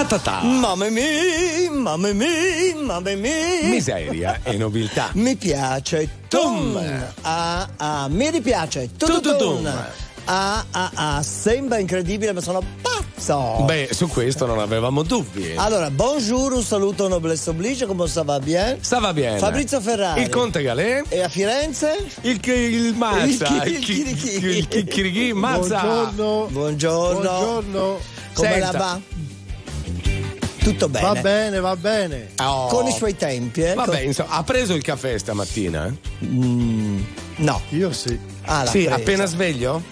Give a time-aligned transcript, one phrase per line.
[0.00, 0.40] Ta ta ta.
[0.42, 3.68] Mamma mia, mamma mia, mamma mia.
[3.68, 5.10] Miseria e nobiltà.
[5.20, 6.80] Mi piace tum.
[7.20, 9.10] Ah, ah, mi ripiace tum.
[9.10, 9.66] Tututum.
[10.24, 13.62] Ah, ah, ah, sembra incredibile, ma sono pazzo.
[13.66, 15.52] Beh, su questo non avevamo dubbi.
[15.56, 18.78] Allora, bonjour, un saluto noblesse oblige, come ça va bien?
[18.80, 19.36] Ça va bene.
[19.36, 20.22] Fabrizio Ferrari.
[20.22, 21.02] Il Conte Galè.
[21.10, 22.06] E a Firenze?
[22.22, 23.64] Il, il Mazza.
[23.64, 24.66] Il chirichi.
[24.70, 25.80] Il chirichi Mazza.
[25.82, 26.48] Buongiorno.
[26.50, 27.20] Buongiorno.
[27.20, 27.98] Buongiorno.
[28.32, 28.72] Come Senta.
[28.72, 29.00] la va?
[30.62, 31.06] Tutto bene.
[31.06, 32.30] Va bene, va bene.
[32.38, 32.66] Oh.
[32.66, 33.74] Con i suoi tempi, eh?
[33.74, 35.92] Vabbè, insomma, ha preso il caffè stamattina?
[36.18, 37.60] No.
[37.70, 38.18] Io sì.
[38.44, 38.94] Ah, sì, presa.
[38.94, 39.82] appena sveglio?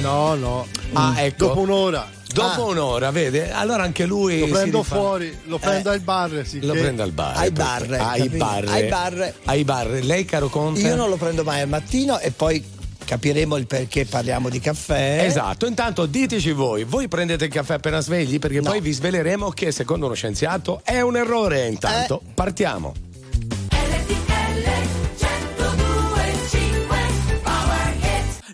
[0.00, 0.66] No, no.
[0.92, 1.46] Ah, ecco.
[1.46, 2.08] Dopo un'ora.
[2.34, 2.70] Dopo Ah.
[2.70, 3.52] un'ora, vede?
[3.52, 4.40] Allora anche lui.
[4.40, 6.42] Lo prendo rifà- fuori, lo prendo ai bar.
[6.44, 7.36] Sì, Lo che- prende al bar.
[7.36, 7.82] Ai bar.
[7.92, 9.32] Ai bar.
[9.44, 9.86] Ai bar.
[10.02, 10.80] Lei, caro Conte?
[10.80, 12.62] Io non lo prendo mai al mattino e poi
[13.04, 15.24] capiremo il perché parliamo di caffè.
[15.24, 18.70] Esatto, intanto diteci voi, voi prendete il caffè appena svegli perché No.
[18.70, 21.68] poi vi sveleremo che secondo uno scienziato è un errore.
[21.68, 22.30] Intanto Eh.
[22.34, 22.92] partiamo.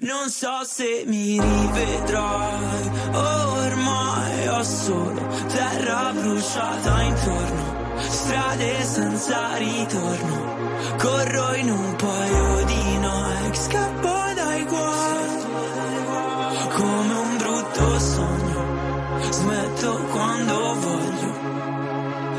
[0.02, 7.69] Non so se mi rivedrai, ormai ho solo terra bruciata intorno,
[8.08, 15.44] strade senza ritorno, corro in un paio di Nike, scappo dai guai,
[16.74, 21.29] come un brutto sogno, smetto quando voglio.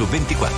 [0.00, 0.49] su 24.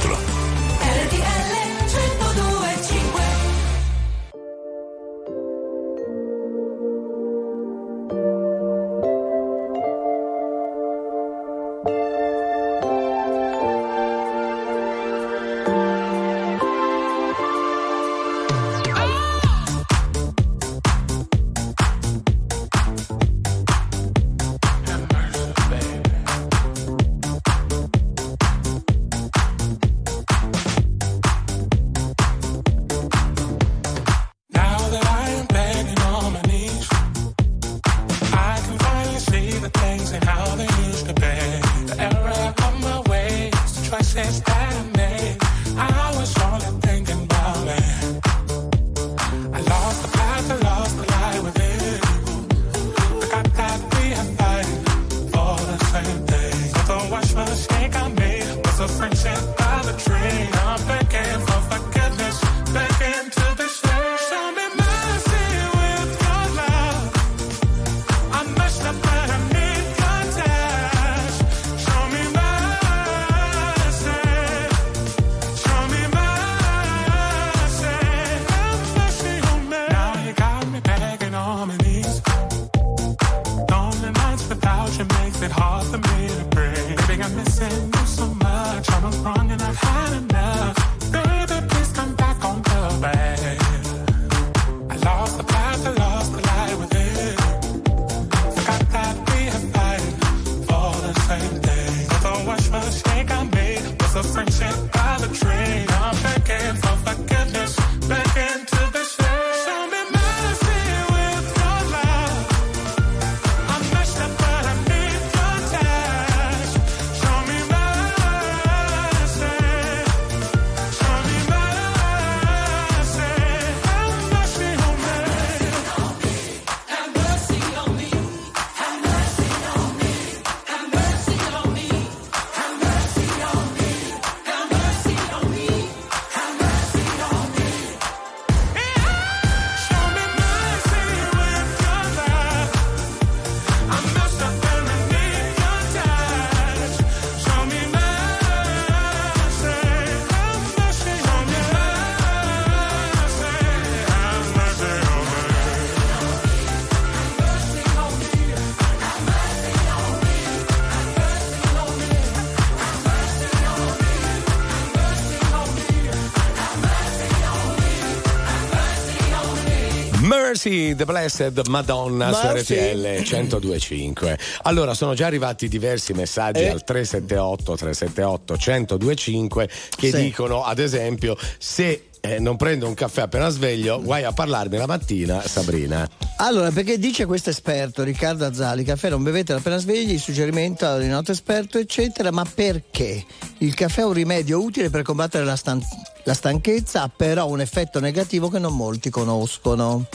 [170.64, 172.64] Mercy the Blessed Madonna Mercy.
[172.64, 174.38] su RTL 1025.
[174.62, 176.68] Allora, sono già arrivati diversi messaggi Eh.
[176.68, 180.20] al 378 378 1025 che Sì.
[180.22, 184.86] dicono, ad esempio, se eh, non prendo un caffè appena sveglio, guai a parlarmi la
[184.86, 186.08] mattina, Sabrina.
[186.36, 191.08] Allora, perché dice questo esperto, Riccardo Azzali, caffè non bevete appena svegli, il suggerimento di
[191.08, 193.24] noto esperto, eccetera, ma perché?
[193.58, 195.82] Il caffè è un rimedio utile per combattere la, stan-
[196.22, 200.06] la stanchezza, ha però un effetto negativo che non molti conoscono.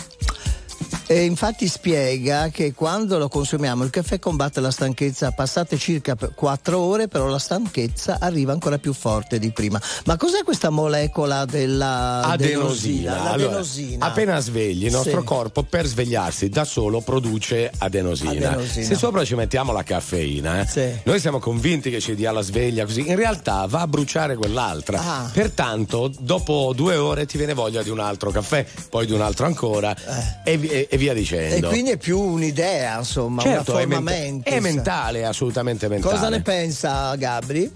[1.09, 6.77] E infatti spiega che quando lo consumiamo il caffè combatte la stanchezza passate circa 4
[6.77, 9.81] ore, però la stanchezza arriva ancora più forte di prima.
[10.04, 13.21] Ma cos'è questa molecola della Adenosina.
[13.21, 14.06] Allora, L'adenosina.
[14.06, 15.25] appena svegli, il nostro Sì.
[15.25, 18.31] corpo per svegliarsi da solo produce adenosina.
[18.50, 18.86] Adenosina.
[18.86, 21.00] Se sopra ci mettiamo la caffeina, eh, Sì.
[21.03, 23.07] noi siamo convinti che ci dia la sveglia così.
[23.07, 25.00] In realtà va a bruciare quell'altra.
[25.00, 25.30] Ah.
[25.31, 29.45] Pertanto, dopo due ore ti viene voglia di un altro caffè, poi di un altro
[29.45, 29.95] ancora
[30.44, 31.15] e, vi- e- e via Eh.
[31.15, 31.67] E dicendo.
[31.69, 34.53] quindi è più un'idea, insomma, certo, una è, forma menta- mentis.
[34.53, 36.13] è mentale, assolutamente mentale.
[36.13, 37.71] Cosa ne pensa Gabri?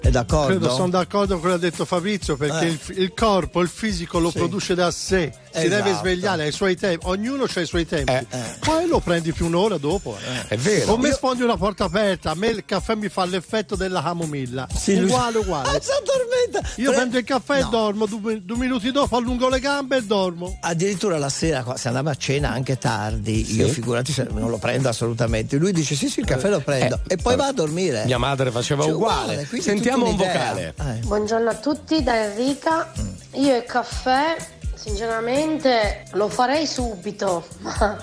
[0.00, 0.46] È d'accordo?
[0.58, 2.68] Credo sono d'accordo con quello che ha detto Fabrizio perché Eh.
[2.68, 4.38] il, il corpo, il fisico lo Sì.
[4.38, 5.82] produce da sé, si Esatto.
[5.82, 8.26] deve svegliare ai suoi tempi, ognuno ha i suoi tempi, Eh.
[8.60, 10.16] poi lo prendi più un'ora dopo.
[10.16, 10.48] eh.
[10.48, 10.86] È vero.
[10.92, 14.68] Con me sfondi una porta aperta, a me il caffè mi fa l'effetto della camomilla,
[14.74, 15.68] Sì, uguale uguale.
[15.76, 16.68] Ah, si addormenta.
[16.76, 17.66] Io Pre- prendo il caffè No.
[17.66, 20.56] e dormo, due, due minuti dopo allungo le gambe e dormo.
[20.60, 24.88] Addirittura la sera, se andava a cena anche tardi, io figurati se non lo prendo
[24.88, 25.56] assolutamente.
[25.56, 27.00] Lui dice: Sì, sì, il caffè lo prendo.
[27.06, 28.04] Eh, e poi eh, va a dormire.
[28.04, 29.46] Mia madre faceva Cioè, uguale.
[29.46, 30.74] quindi Sentiamo un vocale.
[30.78, 30.98] Eh.
[31.04, 32.92] Buongiorno a tutti da Enrica.
[33.34, 34.36] Io il caffè,
[34.80, 38.02] sinceramente, lo farei subito, ma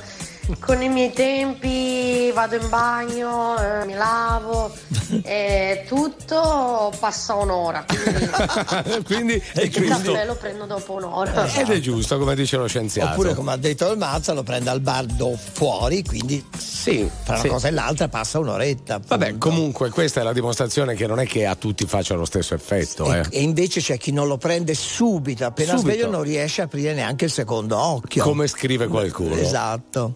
[0.60, 4.72] con i miei tempi vado in bagno, eh, mi lavo
[5.24, 7.86] e tutto passa un'ora.
[7.86, 10.12] Quindi quindi è il giusto.
[10.12, 11.52] caffè lo prendo dopo un'ora.
[11.54, 13.12] Ed è giusto, come dice lo scienziato.
[13.12, 17.34] Oppure, come ha detto il Mazza, lo prende al bar do- fuori, quindi sì, tra
[17.34, 17.48] una sì.
[17.50, 19.00] cosa e l'altra passa un'oretta.
[19.06, 19.50] Vabbè, appunto.
[19.50, 23.12] comunque questa è la dimostrazione che non è che a tutti faccia lo stesso effetto.
[23.12, 23.26] E, eh.
[23.32, 25.90] e invece c'è chi non lo prende subito, appena Subito.
[25.90, 28.24] sveglio non riesce a aprire neanche il secondo occhio.
[28.24, 29.36] Come scrive qualcuno.
[29.36, 30.16] Esatto.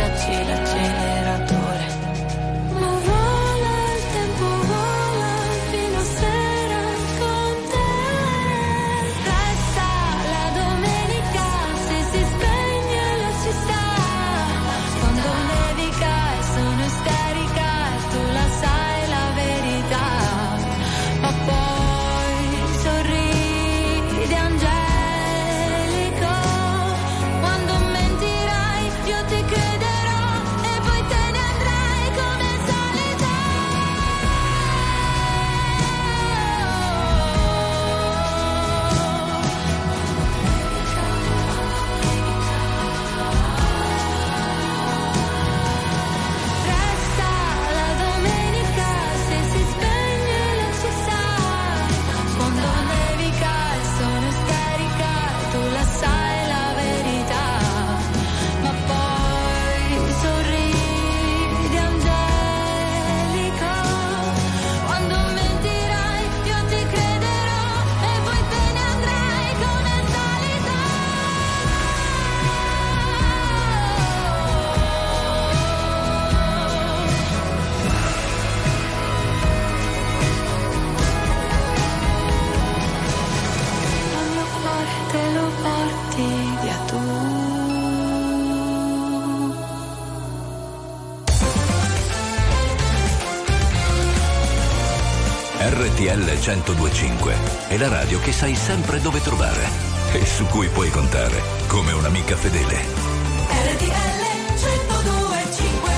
[96.15, 97.35] 1025
[97.69, 99.65] è la radio che sai sempre dove trovare
[100.13, 102.75] e su cui puoi contare come un'amica fedele.
[102.75, 104.21] RTL
[104.59, 105.91] 1025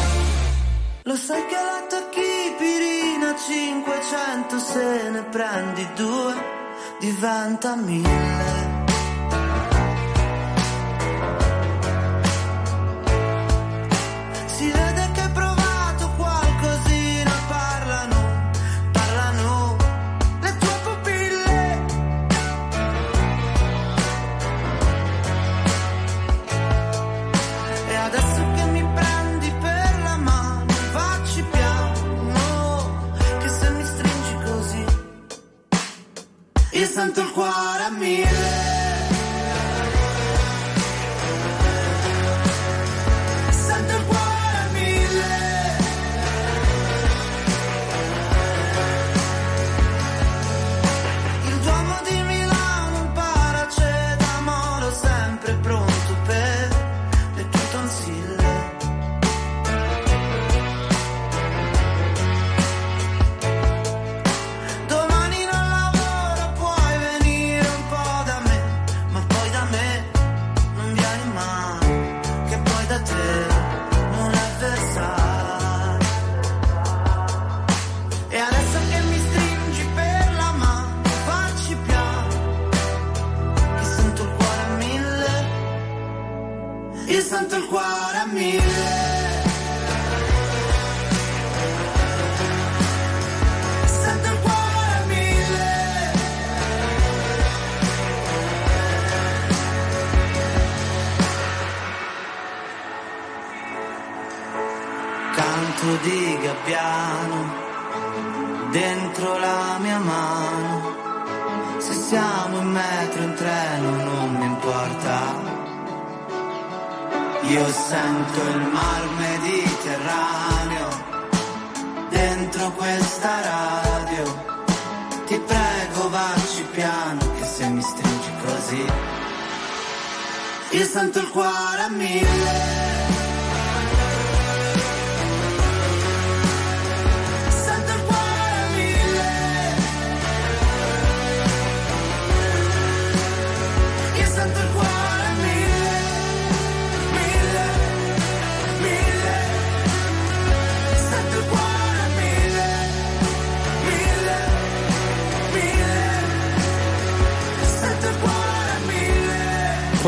[1.03, 6.33] Lo sai che la tocchi pirina 500 se ne prendi due
[6.99, 8.62] diventa mille.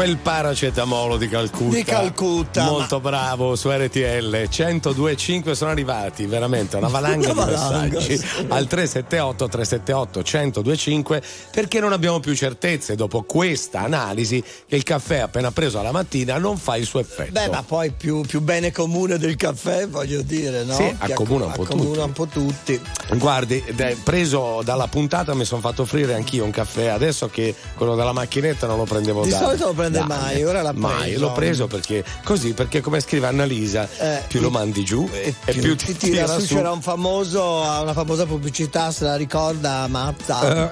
[0.06, 1.76] Quel paracetamolo di Calcutta.
[1.76, 4.48] Di Calcutta, Molto bravo su RTL.
[4.48, 8.46] 1025 sono arrivati, veramente una valanga Una di valanga, messaggi sì.
[8.50, 15.22] al 378 378 1025 perché non abbiamo più certezze dopo questa analisi che il caffè
[15.22, 17.32] appena preso alla mattina non fa il suo effetto.
[17.32, 20.76] Beh, ma poi più, più bene comune del caffè, voglio dire, no?
[20.76, 22.00] Sì, Che accomuna un po' accomuna tutti.
[22.02, 22.82] un po' tutti.
[23.16, 23.64] Guardi,
[24.04, 28.68] preso dalla puntata mi sono fatto offrire anch'io un caffè, adesso che quello della macchinetta
[28.68, 31.20] non lo prendevo Di da solito lo prende da mai, ora l'ha Mai, preso.
[31.20, 35.54] l'ho preso perché così, perché come scrive Annalisa, Eh, più lo mandi giù E e
[35.54, 36.46] più ti ti tira tira su.
[36.46, 36.56] su.
[36.56, 37.44] C'era un famoso,
[37.82, 40.70] una famosa pubblicità, se la ricorda, Mazza.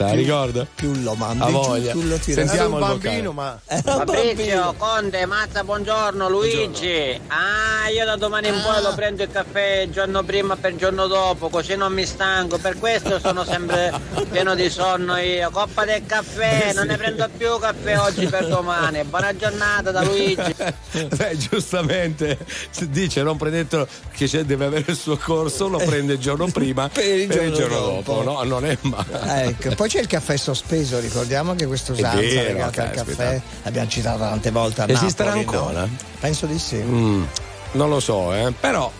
[0.00, 0.66] Eh, Se la ricorda?
[0.74, 1.90] Più lo mandi giù, voglia.
[1.90, 4.74] più lo tira Era Sentiamo un il bambino, ma Era un Fabrizio, bambino.
[4.76, 7.20] Conte, Mazza, buongiorno, Luigi.
[7.26, 10.76] Ah, io da domani in poi lo prendo il caffè il giorno prima per il
[10.78, 12.58] giorno dopo, così non mi stanco.
[12.58, 13.92] Per questo sono sempre
[14.30, 15.50] pieno di sonno io.
[15.50, 19.02] Coppa del caffè, non ne prendo più caffè oggi per domani.
[19.02, 20.54] Buona giornata da Luigi.
[21.16, 22.38] Beh, giustamente
[22.70, 26.46] si dice non prendetelo che c'è- deve avere il suo corso, lo prende il giorno
[26.52, 28.22] prima Per il giorno dopo.
[28.22, 29.46] No, non è male.
[29.48, 33.88] Ecco, poi c'è il caffè sospeso, ricordiamo che questa usanza vero, legata al caffè l'abbiamo
[33.88, 35.62] citato tante volte a Esisterà Napoli, no?
[35.66, 35.88] ancora?
[36.20, 36.76] Penso di sì.
[36.76, 37.24] Mm,
[37.72, 38.90] non lo so, eh, però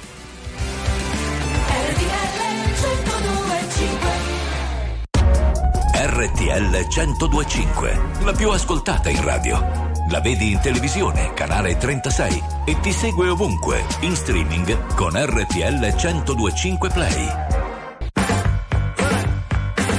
[6.19, 9.87] RTL 1025, la più ascoltata in radio.
[10.11, 16.89] La vedi in televisione, canale 36 e ti segue ovunque, in streaming con RTL 1025
[16.89, 17.27] Play.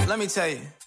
[0.07, 0.57] Let me tell.
[0.57, 0.78] You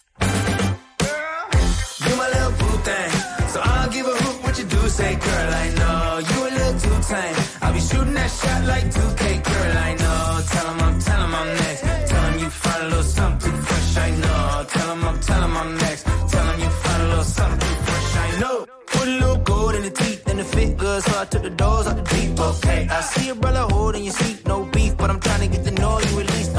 [4.92, 5.50] say, girl.
[5.64, 7.36] I know you a little too tame.
[7.62, 9.76] I'll be shooting that shot like 2K, girl.
[9.88, 10.20] I know.
[10.52, 11.80] Tell 'em I'm, tell 'em I'm next.
[12.10, 13.90] Tell 'em you find a little something fresh.
[14.06, 14.42] I know.
[14.74, 16.02] Tell 'em I'm, tell 'em I'm next.
[16.32, 18.10] Tell 'em you find a little something fresh.
[18.26, 18.56] I know.
[18.94, 21.54] Put a little gold in the teeth and the fit good, so I took the
[21.62, 22.30] doors out the deep.
[22.50, 25.62] Okay, I see a brother holding your seat, no beef, but I'm trying to get
[25.68, 26.31] to know you.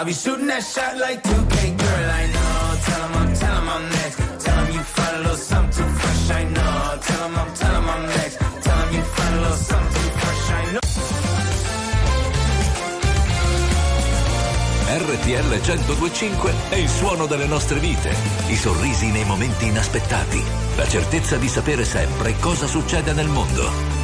[0.00, 2.80] I'll be shooting that shot like 2K, girl, I know.
[2.88, 4.16] Tell him I'm, tell I'm next.
[4.42, 6.98] Tell him you find a little something too fresh, I know.
[7.02, 8.36] Tell him I'm, tell I'm next.
[8.64, 10.80] Tell him you find a little something too fresh, I know.
[15.04, 18.14] RTL 1025 è il suono delle nostre vite,
[18.46, 20.42] i sorrisi nei momenti inaspettati,
[20.76, 23.99] la certezza di sapere sempre cosa succede nel mondo.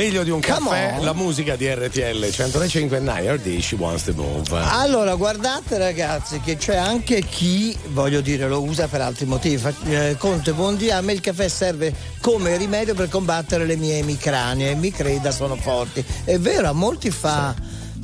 [0.00, 1.04] Meglio di un Come caffè, on.
[1.04, 4.58] la musica di RTL 105 Nair di She Wants to Move.
[4.58, 9.62] Allora, guardate ragazzi che c'è anche chi, voglio dire, lo usa per altri motivi.
[9.88, 14.74] Eh, Conte, buondì, a me il caffè serve come rimedio per combattere le mie emicranie.
[14.74, 16.02] Mi creda, sono forti.
[16.24, 17.54] È vero, a molti fa,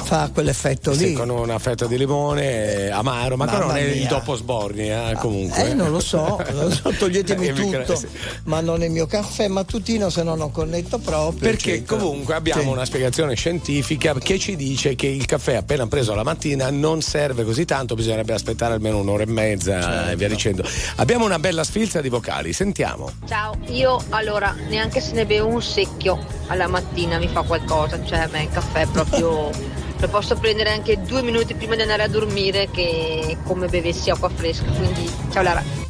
[0.07, 1.13] fa quell'effetto Sì, lì.
[1.15, 5.17] con una fetta di limone eh, amaro, ma quello non è il dopo sborni, eh,
[5.19, 5.71] comunque.
[5.71, 8.01] Eh, non lo so, non lo so, toglietemi Eh, tutto,
[8.45, 11.41] ma non il mio caffè mattutino, se no non connetto proprio.
[11.41, 11.99] Perché eccetera.
[11.99, 12.69] comunque abbiamo Sì.
[12.69, 17.43] una spiegazione scientifica che ci dice che il caffè appena preso la mattina non serve
[17.45, 20.11] così tanto, bisognerebbe aspettare almeno un'ora e mezza Certo.
[20.11, 20.63] e via dicendo.
[20.97, 23.11] Abbiamo una bella sfilza di vocali, sentiamo.
[23.27, 28.19] Ciao, io allora neanche se ne bevo un secchio alla mattina mi fa qualcosa, cioè
[28.21, 29.51] a me il caffè è proprio
[29.99, 34.29] lo posso prendere anche due minuti prima di andare a dormire che come bevessi acqua
[34.29, 35.86] fresca, quindi ciao Lara.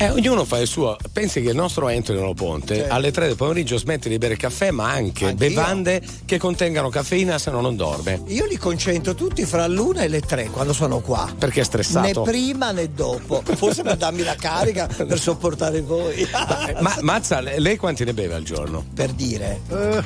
[0.00, 0.96] Eh, ognuno fa il suo.
[1.12, 4.88] Pensi che il nostro Antonio Ponte alle 3 del pomeriggio smette di bere caffè, ma
[4.92, 5.48] anche Anch'io.
[5.48, 8.22] bevande che contengano caffeina, se no non dorme.
[8.28, 11.28] Io li concentro tutti fra l'una e le tre quando sono qua.
[11.36, 12.22] Perché è stressato.
[12.24, 13.42] Né prima né dopo.
[13.56, 16.24] Forse per darmi la carica per sopportare voi.
[16.78, 18.84] Ma Mazza, lei quanti ne beve al giorno?
[18.94, 19.62] per dire.
[19.68, 20.02] Eh,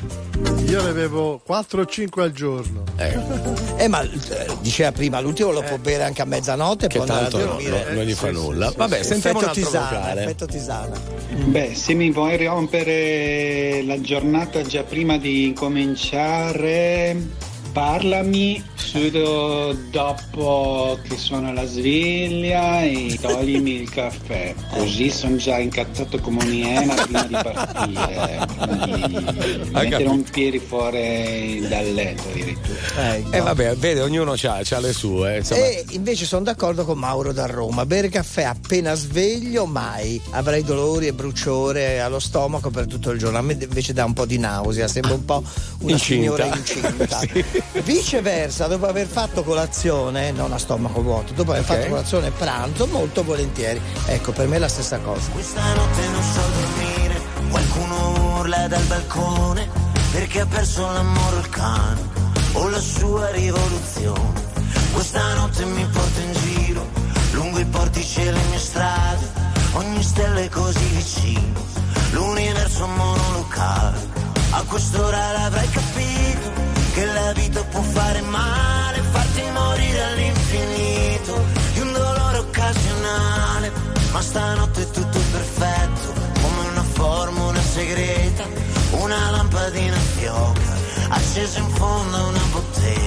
[0.65, 2.83] io ne bevo 4 o 5 al giorno.
[3.77, 4.09] Eh, ma eh,
[4.61, 7.85] diceva prima, l'ultimo lo può bere anche a mezzanotte e Che può andare a dormire.
[7.89, 8.69] no- non gli fa nulla.
[8.69, 10.23] sì, Vabbè, sentiamo un altro tisana, vocale.
[10.23, 10.99] effetto tisana.
[11.45, 17.15] Beh, se mi vuoi rompere la giornata già prima di cominciare,
[17.73, 24.53] parlami subito dopo che suona la sveglia e toglimi il caffè.
[24.71, 28.47] Così sono già incazzato come un'iena prima di partire.
[28.63, 33.15] Quindi mettere un piede fuori dal letto addirittura.
[33.31, 35.37] E vabbè, vede, ognuno ha le sue.
[35.37, 37.85] Insomma, E invece sono d'accordo con Mauro da Roma.
[37.87, 40.21] Bere caffè appena sveglio, mai.
[40.31, 43.39] Avrei dolori e bruciore allo stomaco per tutto il giorno.
[43.39, 45.43] A me invece dà un po' di nausea, sembra un po'
[45.79, 46.35] una Incinta.
[46.35, 47.21] signora incinta.
[47.33, 47.62] Sì.
[47.71, 51.67] Viceversa, dopo aver fatto colazione, non a stomaco vuoto, dopo aver Ok.
[51.75, 53.81] fatto colazione e pranzo, molto volentieri.
[54.05, 55.29] Ecco, per me è la stessa cosa.
[55.31, 59.67] Questa notte non so dormire, qualcuno urla dal balcone
[60.11, 62.01] perché ha perso l'amore il cane
[62.53, 64.41] o la sua rivoluzione.
[64.93, 66.87] Questa notte mi porto in giro,
[67.31, 69.31] lungo i portici e le mie strade,
[69.73, 71.59] ogni stella è così vicino,
[72.11, 74.21] l'universo monolocale.
[74.51, 76.51] A quest'ora l'avrai capito,
[76.93, 83.71] che la vita può fare male, farti morire all'infinito, di un dolore occasionale.
[84.11, 88.45] Ma stanotte è tutto perfetto, come una formula segreta,
[88.91, 90.77] una lampadina fioca,
[91.09, 93.02] accesa in fondo a una bottega.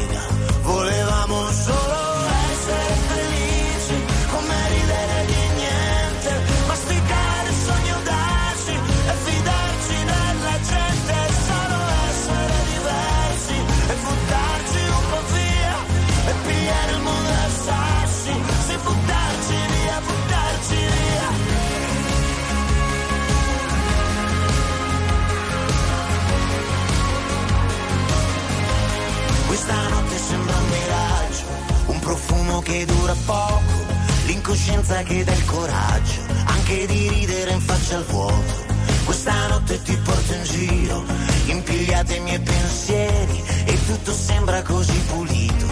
[32.57, 33.85] Profumo che dura poco,
[34.27, 38.65] l'incoscienza che dà il coraggio, anche di ridere in faccia al vuoto.
[39.05, 41.05] Questa notte ti porto in giro,
[41.47, 45.67] impigliate i miei pensieri e tutto sembra così pulito,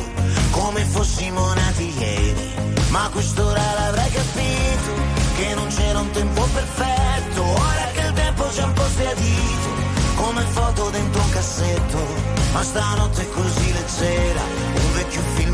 [0.51, 2.53] come fossimo nati ieri.
[2.91, 4.93] Ma quest'ora l'avrai capito,
[5.37, 9.69] che non c'era un tempo perfetto, ora che il tempo c'è un po' sbiadito,
[10.15, 11.99] come foto dentro un cassetto.
[12.53, 14.43] Ma stanotte è così leggera,
[14.75, 15.54] un vecchio film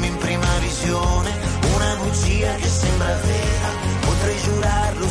[0.70, 1.32] visione,
[1.74, 3.68] una bugia che sembra vera,
[4.00, 5.08] potrei giurarlo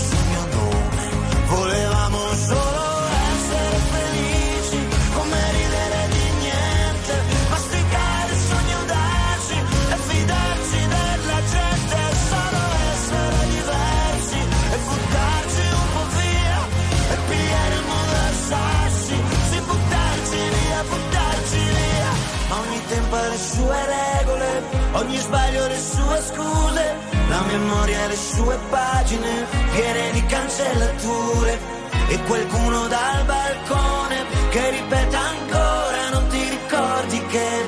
[24.93, 26.95] ogni sbaglio le sue scuse,
[27.29, 31.77] la memoria le sue pagine, piene di cancellature.
[32.07, 37.67] E qualcuno dal balcone che ripeta ancora, non ti ricordi che,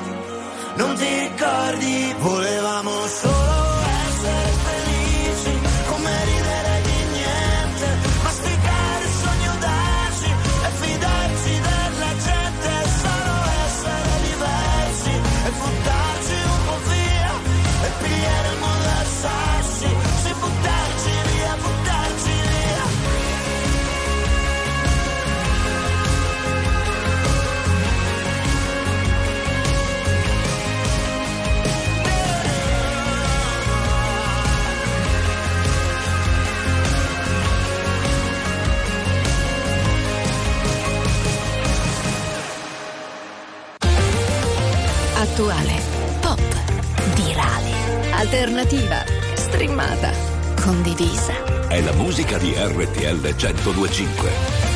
[0.74, 2.61] non ti ricordi, volevamo
[52.32, 54.71] musica di RTL 1025.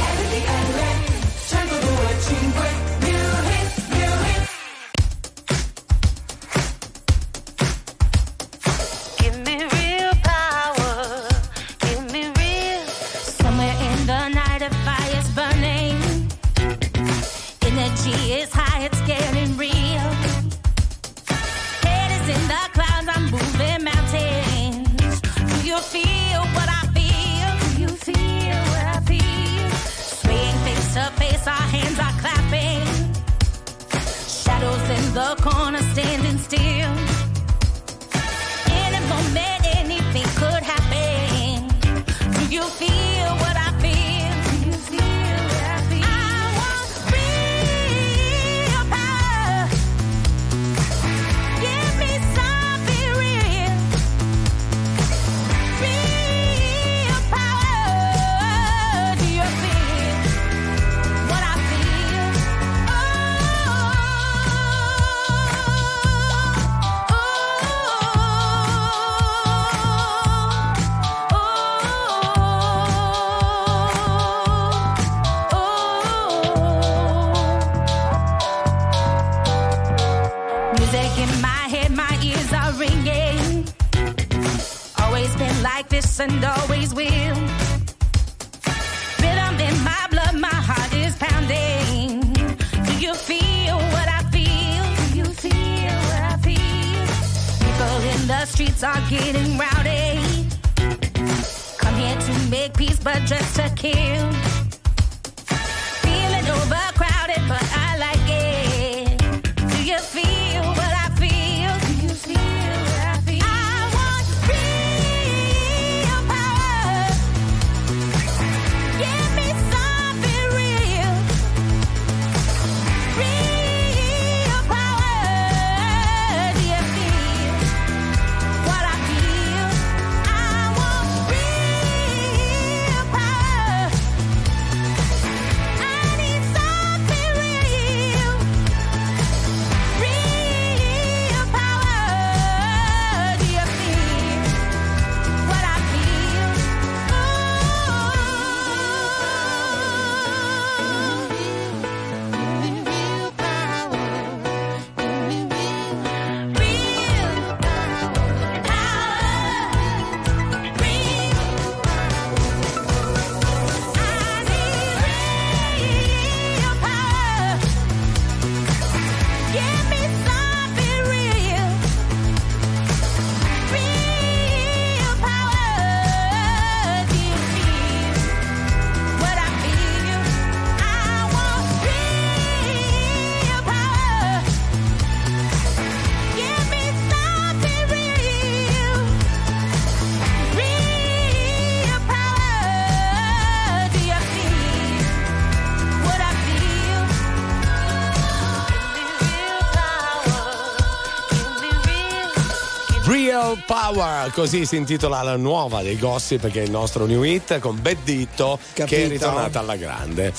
[203.97, 207.59] Real Power, così si intitola la nuova dei Gossip che è il nostro new hit
[207.61, 209.09] con Beddito che è Capito.
[209.09, 210.33] ritornata alla grande.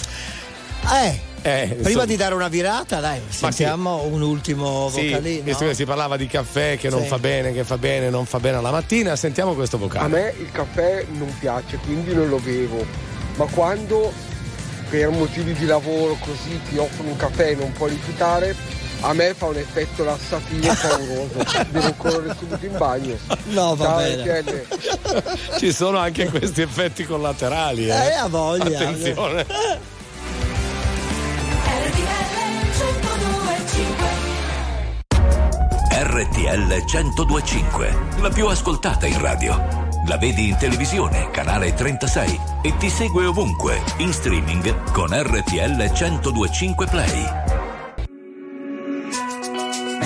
[0.94, 5.44] Eh, Eh, prima insomma- di dare una virata, dai, sentiamo un ultimo Sì, vocalino.
[5.44, 7.08] visto che si parlava di caffè che non Sì.
[7.08, 10.06] fa bene, che fa bene, non fa bene alla mattina, sentiamo questo vocale.
[10.06, 12.86] A me il caffè non piace, quindi non lo bevo.
[13.36, 14.12] Ma quando
[14.90, 18.56] per motivi di lavoro così ti offrono un caffè e non puoi rifiutare,
[19.02, 21.64] a me fa un effetto lassativo pauroso.
[21.70, 23.18] Devo correre subito in bagno.
[23.46, 24.66] No, va Ciao, bene.
[25.58, 27.90] Ci sono anche questi effetti collaterali.
[27.90, 28.78] Eh, Eh, ha voglia.
[28.80, 29.46] Attenzione.
[35.90, 39.86] RTL 1025, la più ascoltata in radio.
[40.08, 46.86] La vedi in televisione, canale 36 e ti segue ovunque, in streaming con RTL 1025
[46.88, 47.57] Play.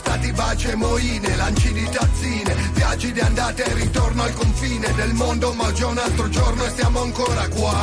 [0.00, 5.12] Stati baci e moine Lanci di tazzine Viaggi di andata e ritorno al confine del
[5.12, 7.74] mondo Ma oggi è un altro giorno e siamo ancora qua.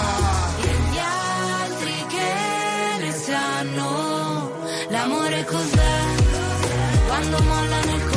[0.62, 4.52] E gli altri che ne sanno
[4.90, 5.96] l'amore cos'è?
[7.08, 8.17] Quando mollano il colpo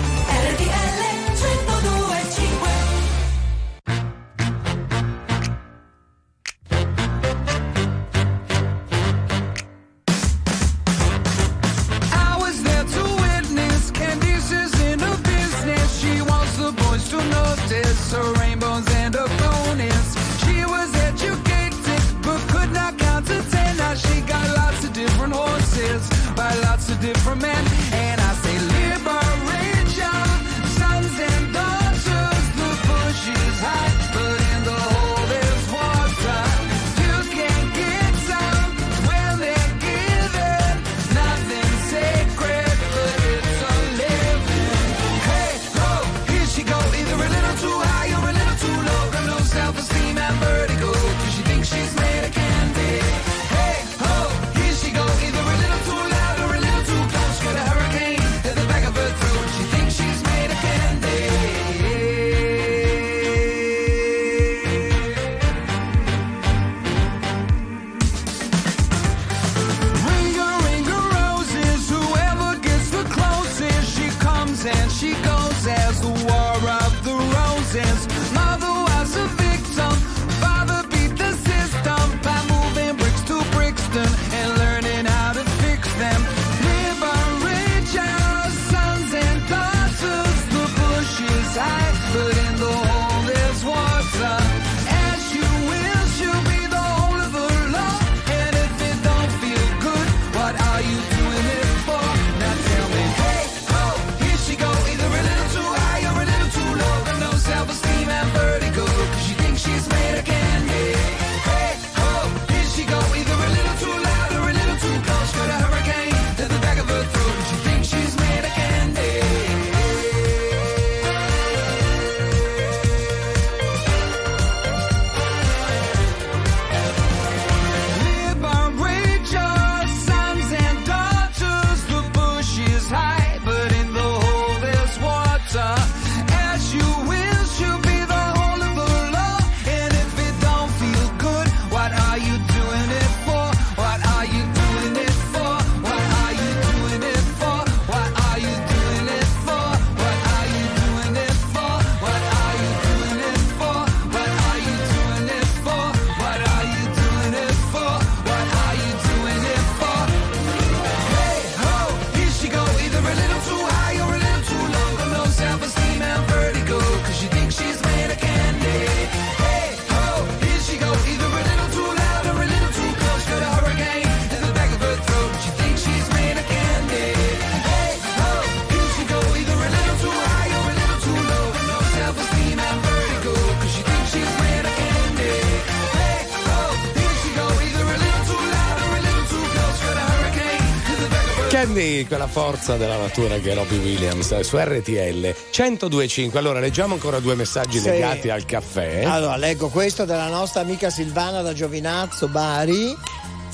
[192.21, 196.37] Quella forza della natura che è Robbie Williams eh, su RTL 1025.
[196.37, 197.89] Allora leggiamo ancora due messaggi Sì.
[197.89, 199.03] legati al caffè.
[199.05, 202.95] Allora, leggo questo della nostra amica Silvana da Giovinazzo, Bari.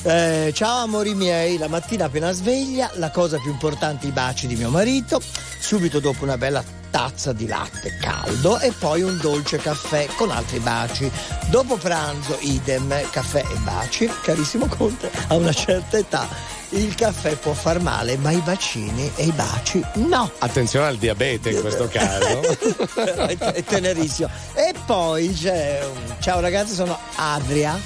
[0.03, 4.55] Eh, ciao amori miei, la mattina appena sveglia, la cosa più importante i baci di
[4.57, 5.21] mio marito,
[5.59, 6.61] subito dopo una bella
[6.91, 11.09] tazza di latte caldo e poi un dolce caffè con altri baci.
[11.49, 14.11] Dopo pranzo idem, caffè e baci.
[14.21, 19.25] Carissimo Conte, a una certa età il caffè può far male, ma i bacini e
[19.25, 20.31] i baci no.
[20.39, 22.41] Attenzione al diabete in questo caso.
[23.27, 24.29] È, tenerissimo.
[24.53, 26.15] E poi c'è un...
[26.19, 27.79] Ciao ragazzi, sono Adria,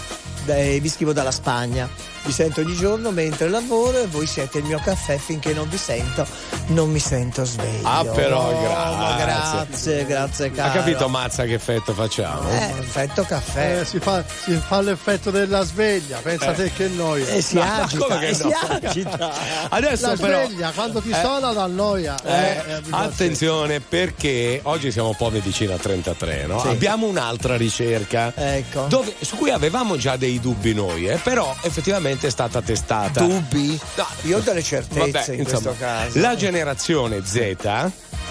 [0.46, 2.01] vi scrivo dalla Spagna.
[2.24, 5.78] Vi sento ogni giorno mentre lavoro e voi siete il mio caffè finché non vi
[5.78, 6.26] sento,
[6.68, 7.88] non mi sento sveglio.
[7.88, 9.26] Ah, però, Oh, ma grazie.
[9.26, 10.70] grazie, grazie caro.
[10.70, 12.48] Ha capito Mazza che effetto facciamo?
[12.50, 13.80] Eh, effetto caffè.
[13.80, 16.56] Eh, si, fa, si fa l'effetto della sveglia, pensa Eh.
[16.56, 17.26] te che noia.
[17.28, 18.36] E si No, ma agita, che e no?
[18.38, 19.32] si agita.
[19.70, 21.20] Adesso la però sveglia, quando ti Eh.
[21.20, 22.16] suona dà noia.
[22.24, 26.60] Eh, Eh, eh, attenzione perché oggi siamo un po' medicina 33, no?
[26.62, 26.68] Sì.
[26.68, 28.86] Abbiamo un'altra ricerca Ecco.
[28.88, 33.24] dove- su cui avevamo già dei dubbi noi, eh, però effettivamente è stata testata.
[33.24, 33.80] Dubbi?
[33.96, 34.06] No.
[34.24, 36.20] Io ho delle certezze Vabbè, in insomma, questo caso.
[36.20, 37.56] La generazione Z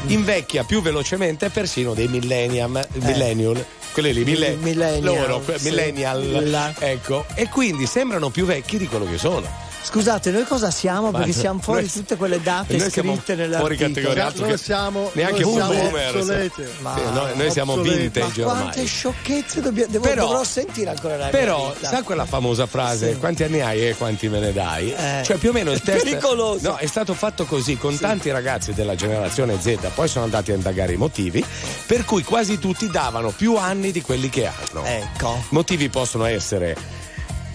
[0.06, 4.56] invecchia più velocemente persino dei millennium, millennial, quelli lì, mille- Eh.
[4.56, 5.68] Millennial, loro, sì.
[5.68, 9.68] millennial, La- ecco, e quindi sembrano più vecchi di quello che sono.
[9.82, 11.10] Scusate, noi cosa siamo?
[11.10, 13.76] Perché Ma- siamo fuori noi- tutte quelle date scritte fuori nell'articolo.
[13.76, 16.16] categoria, altro Noi che- siamo, neanche noi un siamo boomer.
[16.16, 16.62] obsoleti.
[16.80, 18.62] Ma- Sì, noi, noi siamo vintage Ma ormai.
[18.64, 21.88] quante sciocchezze dobbiamo, devo- Però- dovrò sentire ancora nella Però, mia vita.
[21.88, 23.18] sa quella famosa frase, Sì.
[23.18, 24.92] quanti anni hai e quanti me ne dai?
[24.92, 25.22] Eh.
[25.24, 26.04] Cioè, più o meno il È test.
[26.04, 26.68] pericoloso.
[26.70, 30.54] No, è stato fatto così con tanti ragazzi della generazione Z, poi sono andati a
[30.54, 31.44] indagare i motivi,
[31.86, 34.84] per cui quasi tutti davano più anni di quelli che hanno.
[34.84, 36.76] Ecco, Motivi possono essere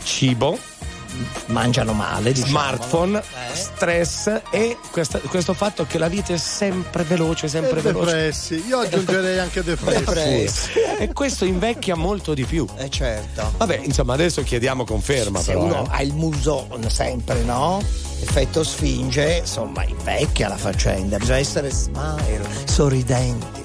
[0.03, 0.57] cibo,
[1.47, 2.51] mangiano male, diciamo.
[2.51, 3.55] smartphone, Eh.
[3.55, 8.05] stress e questa- questo fatto che la vita è sempre veloce, sempre E veloce.
[8.05, 8.63] depressi.
[8.67, 9.99] Io aggiungerei anche depressi.
[10.03, 10.69] Depressi.
[10.97, 12.65] E questo invecchia molto di più.
[12.77, 13.51] Eh certo.
[13.57, 15.63] Vabbè, insomma, adesso chiediamo conferma, Se però.
[15.65, 15.87] uno eh.
[15.89, 17.81] ha il muso sempre, no?
[18.21, 21.17] Effetto sfinge, insomma, invecchia la faccenda.
[21.17, 23.64] Bisogna essere smile, sorridenti.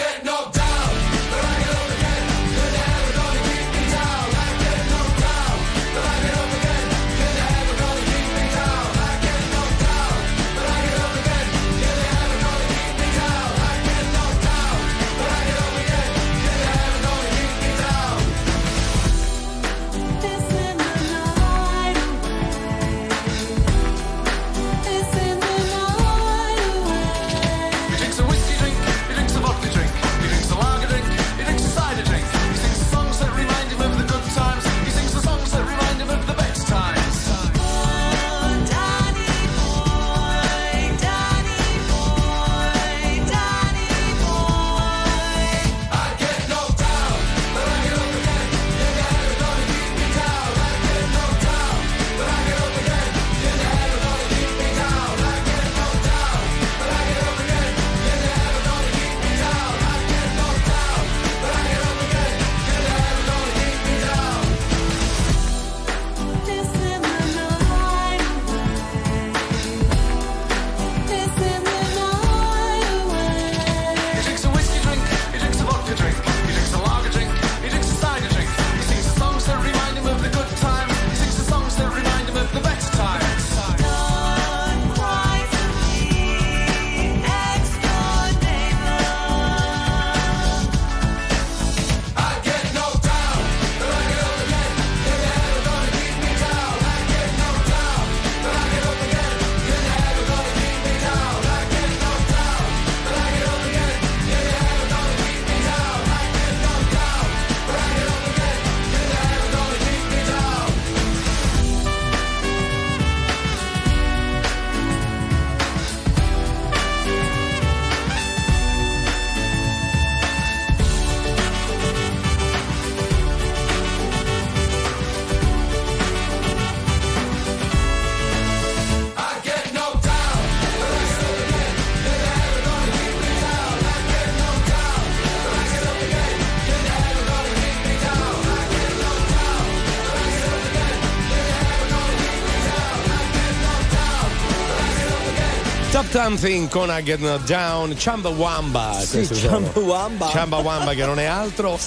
[146.11, 148.97] Something con I Get Not Down, Chumbawamba.
[148.99, 150.25] Sì, questi sono- Chumbawamba.
[150.27, 151.77] Chumbawamba che non è altro.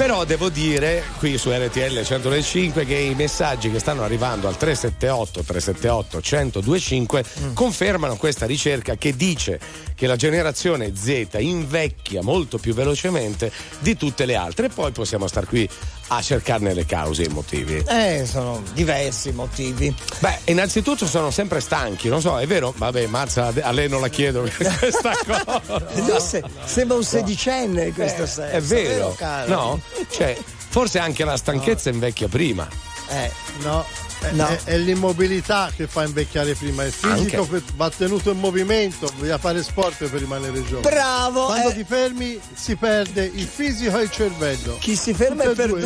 [0.00, 5.42] Però devo dire qui su RTL 105 che i messaggi che stanno arrivando al 378
[5.42, 7.52] 378 1025 Mm.
[7.54, 9.60] confermano questa ricerca che dice
[9.94, 14.66] che la generazione Z invecchia molto più velocemente di tutte le altre.
[14.66, 15.68] E poi possiamo star qui
[16.12, 17.84] a cercarne le cause e i motivi.
[17.86, 19.94] Eh, sono diversi motivi.
[20.18, 22.72] Beh, innanzitutto sono sempre stanchi, non so, è vero?
[22.74, 25.60] Vabbè, Mazza, a lei non la chiedo questa cosa.
[25.94, 28.56] Lui se- sembra un sedicenne in questo Eh, senso.
[28.56, 29.48] è vero, caro?
[29.54, 29.80] no?
[30.10, 30.36] Cioè,
[30.68, 32.68] forse anche la stanchezza invecchia prima.
[33.08, 33.30] Eh.
[33.62, 33.84] No,
[34.20, 34.46] è, No.
[34.46, 36.84] è- è l'immobilità che fa invecchiare prima.
[36.84, 37.46] Il fisico Anche.
[37.48, 40.88] per- va tenuto in movimento, bisogna fare sport per rimanere giovane.
[40.94, 41.74] Bravo, Quando eh.
[41.74, 44.76] ti fermi si perde il fisico e il cervello.
[44.78, 45.80] Chi si ferma Tutte è e due.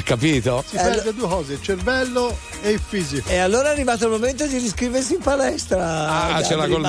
[0.00, 0.64] Ha capito?
[0.66, 3.28] Si perde due cose, il cervello e il fisico.
[3.28, 6.08] E allora è arrivato il momento di riscriversi in palestra.
[6.08, 6.84] Ah, ce l'ha Gabri col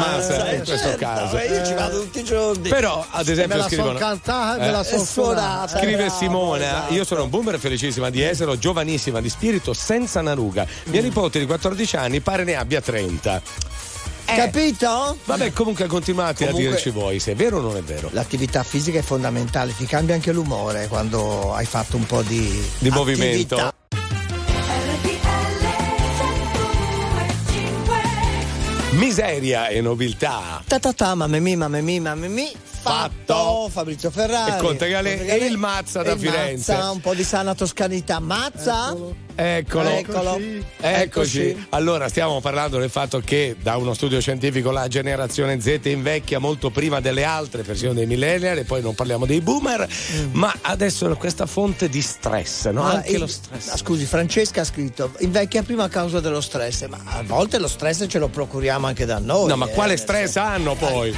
[0.48, 1.38] eh, in questo certo, caso.
[1.38, 2.70] eh, Io ci vado tutti i giorni.
[2.70, 3.90] Però, ad esempio, me la scrivono.
[3.90, 5.78] son cantata e me la Eh, son suonata.
[5.78, 6.94] Scrive bravo, Simona, esatto.
[6.94, 10.66] io sono un boomer felicissima di essere, giovanissima di spirito, senza una ruga.
[10.86, 13.42] Mia nipote di 14 anni pare ne abbia 30.
[14.26, 15.18] Capito?
[15.26, 18.10] Vabbè, comunque continuate Comunque- a dirci voi se è vero o non è vero.
[18.14, 22.90] L'attività fisica è fondamentale, ti cambia anche l'umore quando hai fatto un po' di, Di
[22.90, 23.74] movimento.
[28.92, 30.62] Miseria e nobiltà.
[30.68, 32.52] Ta ta ta, mamma mia, mamma mia, mamma mia.
[32.82, 33.70] Fatto.
[33.70, 34.52] Fabrizio Ferrari.
[34.54, 36.74] E Conte Galè e il Mazza da il Firenze.
[36.74, 38.20] Mazza, un po' di sana toscanità.
[38.20, 38.96] Mazza?
[39.36, 39.90] Eccolo.
[39.90, 40.40] Eccolo.
[40.80, 41.68] Eccoci.
[41.70, 46.70] Allora, stiamo parlando del fatto che da uno studio scientifico la generazione Z invecchia molto
[46.70, 49.88] prima delle altre persone dei millennial e poi non parliamo dei boomer,
[50.32, 52.84] ma adesso questa fonte di stress, no?
[52.86, 53.70] Ah, Anche il- lo stress.
[53.70, 57.68] ah, Scusi, Francesca ha scritto invecchia prima a causa dello stress, ma a volte lo
[57.68, 59.48] stress ce lo procuriamo anche da noi.
[59.48, 61.16] No, ma eh, quale stress hanno poi?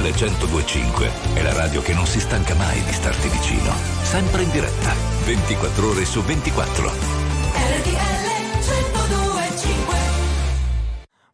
[0.00, 3.72] 1025 è la radio che non si stanca mai di starti vicino.
[4.02, 4.94] Sempre in diretta,
[5.24, 6.88] 24 ore su 24.
[6.88, 8.30] RTL
[8.64, 9.94] 1025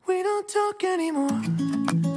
[0.06, 2.15] We don't talk anymore.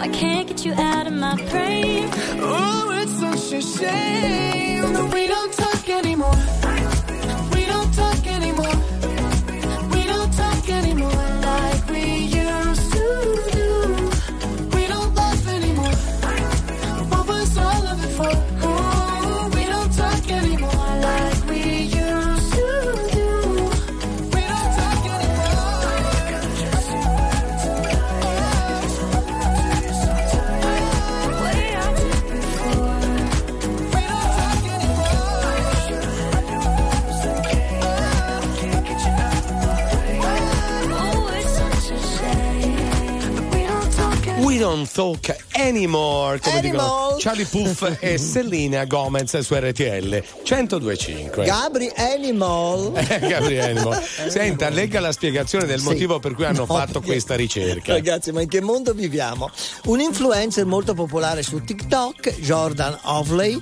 [0.00, 2.08] I can't get you out of my brain.
[2.40, 6.69] Oh, it's such a shame that we don't talk anymore.
[44.70, 46.70] Don't talk anymore, come Animal.
[46.70, 51.44] dicono Charlie Puff e Selena Gomez su RTL 1025.
[51.44, 52.92] Gabri Animal.
[52.94, 55.86] Eh, Gabriele, senta, legga la spiegazione del Sì.
[55.86, 57.92] motivo per cui hanno No, fatto questa ricerca.
[57.94, 59.50] Ragazzi, ma in che mondo viviamo?
[59.86, 63.60] Un influencer molto popolare su TikTok, Jordan Ovley.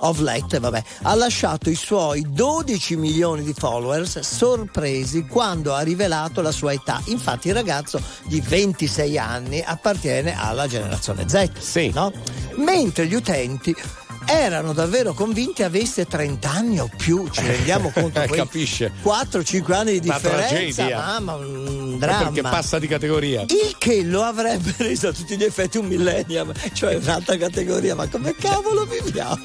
[0.00, 6.52] Ovlet, vabbè, ha lasciato i suoi 12 milioni di followers sorpresi quando ha rivelato la
[6.52, 7.00] sua età.
[7.06, 11.90] Infatti il ragazzo di 26 anni appartiene alla generazione Z.
[11.92, 12.12] no?
[12.56, 13.74] Mentre gli utenti
[14.26, 18.92] erano davvero convinti avesse 30 anni o più, ci rendiamo conto Eh, quei capisce.
[19.02, 20.96] 4-5 anni di Una differenza, tragedia.
[20.98, 22.24] mamma, un Ma dramma.
[22.30, 23.42] Perché passa di categoria.
[23.42, 28.06] Il che lo avrebbe reso a tutti gli effetti un millennium, cioè un'altra categoria, ma
[28.08, 29.38] come cavolo viviamo?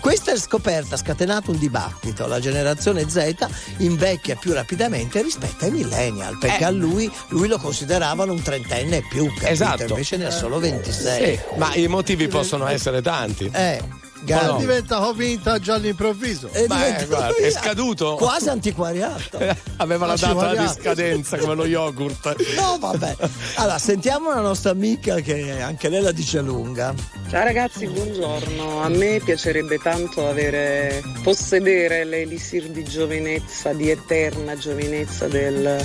[0.00, 2.26] Questa scoperta ha scatenato un dibattito.
[2.26, 3.34] La generazione Z
[3.78, 6.64] invecchia più rapidamente rispetto ai millennial, perché Eh.
[6.64, 9.46] a lui, lui lo consideravano un trentenne e più, capito?
[9.46, 9.82] Esatto.
[9.88, 11.24] invece ne ha solo 26.
[11.36, 13.21] Sì, ma i motivi possono essere tanti.
[13.54, 13.80] Eh,
[14.24, 14.56] No?
[14.58, 16.48] Diventa vintage all'improvviso.
[16.52, 18.14] E Ma diventa- è, guarda, è scaduto?
[18.14, 19.38] Quasi antiquariato.
[19.76, 22.34] Aveva la data di scadenza come lo yogurt.
[22.56, 23.16] No, vabbè.
[23.56, 26.94] Allora, sentiamo la nostra amica che anche lei la dice lunga.
[27.28, 28.82] Ciao ragazzi, buongiorno.
[28.82, 35.84] A me piacerebbe tanto avere, possedere l'elisir di giovinezza, di eterna giovinezza del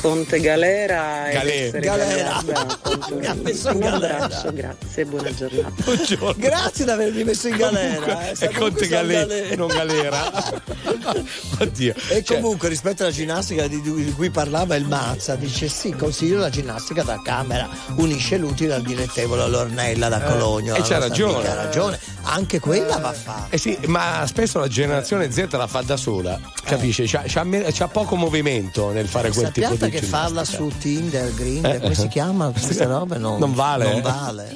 [0.00, 1.64] Conte Galera e Galè.
[1.64, 2.42] essere Galera.
[2.44, 5.82] Galera quanto Mi ha messo in un abbraccio, grazie e buona giornata.
[5.82, 6.34] Buongiorno.
[6.36, 7.72] Grazie di avermi messo in galera.
[7.74, 8.30] Comunque, eh.
[8.30, 9.56] è Sappiamo Conte che galera.
[9.56, 10.32] non galera.
[11.60, 11.94] Oddio.
[12.08, 16.38] E Cioè, comunque rispetto alla ginnastica di, di cui parlava il Mazza, dice sì, consiglio
[16.38, 20.74] la ginnastica da camera, unisce l'utile al dilettevole all'Ornella da Eh, Cologno.
[20.74, 21.34] e c'ha ragione.
[21.34, 23.46] amica Ha ragione, anche quella va fatta.
[23.50, 27.04] Eh sì, ma spesso la generazione Z la fa da sola, capisci?
[27.06, 30.16] C'ha, c'ha me- c'ha poco movimento nel fare quel tipo di che ginnastica.
[30.16, 31.80] farla su Tinder, Grindr, Eh.
[31.80, 33.18] come si chiamano queste robe?
[33.18, 34.00] Non, Non vale, Non eh.
[34.00, 34.52] vale.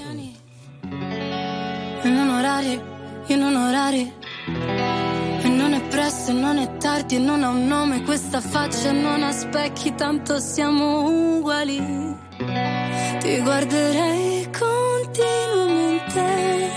[2.03, 2.81] Non orari,
[3.29, 4.12] io non orari.
[5.43, 8.93] E non è presto e non è tardi e non ha un nome questa faccia
[8.93, 12.16] non ha specchi, tanto siamo uguali.
[13.20, 16.70] Ti guarderei continuamente,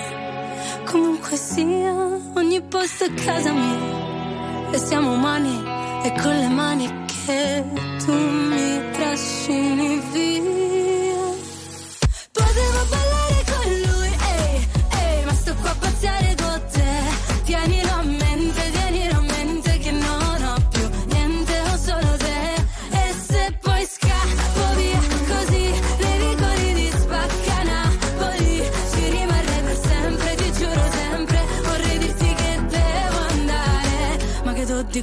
[0.85, 1.93] comunque sia,
[2.33, 4.69] ogni posto è casa mia.
[4.71, 5.63] E siamo umani
[6.03, 7.63] e con le mani che
[8.03, 10.70] tu mi trascini via.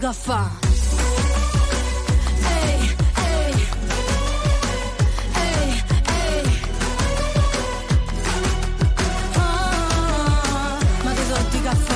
[0.00, 0.50] Ma che fa'?
[11.02, 11.94] Ma che so di caffè?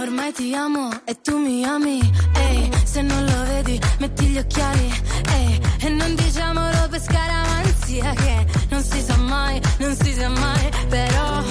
[0.00, 2.00] Ormai ti amo e tu mi ami.
[2.34, 4.92] Ehi, se non lo vedi, metti gli occhiali.
[5.32, 10.70] Ehi, e non diciamolo per scaramanzia che non si sa mai, non si sa mai.
[10.88, 11.42] Però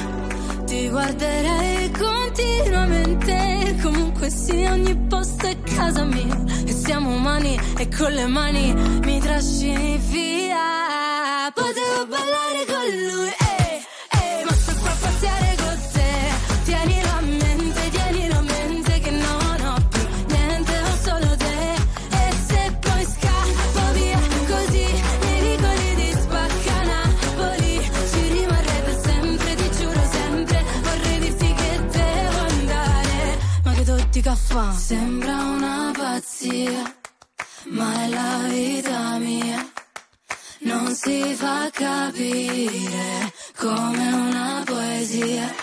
[0.66, 3.78] ti guarderei continuamente.
[3.82, 6.44] Comunque sia, ogni posto è casa mia.
[6.66, 8.74] E siamo umani e con le mani
[9.06, 11.52] mi trascini via.
[11.54, 13.76] Potevo ballare con lui, ehi,
[14.22, 16.12] ehi, ma sto qua a pazziare con te.
[16.64, 21.76] Tienilo a mente, tienilo a mente che non ho più niente, ho solo te.
[22.22, 24.88] E se poi scappo via così,
[25.24, 26.78] nei vicoli di spacca
[28.12, 30.64] ci rimarrei per sempre, ti giuro sempre.
[30.82, 34.72] Vorrei dirti che devo andare, ma che tutti caffè.
[34.78, 35.43] Sembra
[41.14, 45.63] Si fa capire come una poesia.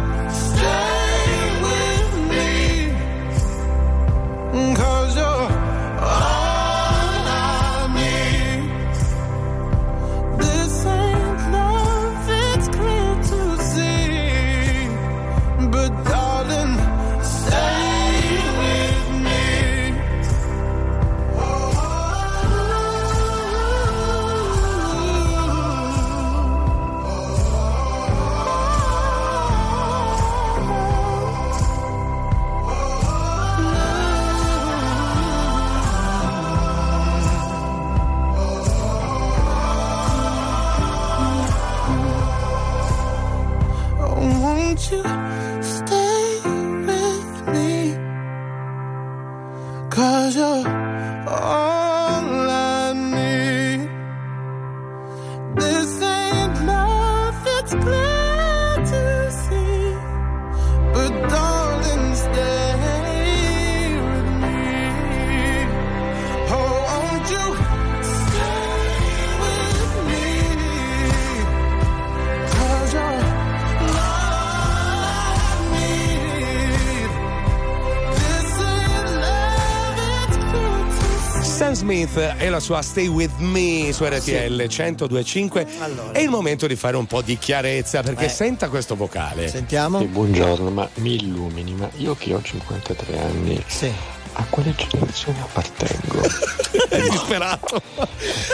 [82.71, 86.11] sua Stay With Me su RTL 1025 Allora.
[86.13, 88.29] è il momento di fare un po' di chiarezza perché Eh.
[88.29, 89.99] senta questo vocale Sentiamo.
[89.99, 93.61] Sì, buongiorno, ma mi illumini, ma io che ho 53 anni,
[94.41, 96.21] a quale generazione appartengo?
[96.89, 97.81] è disperato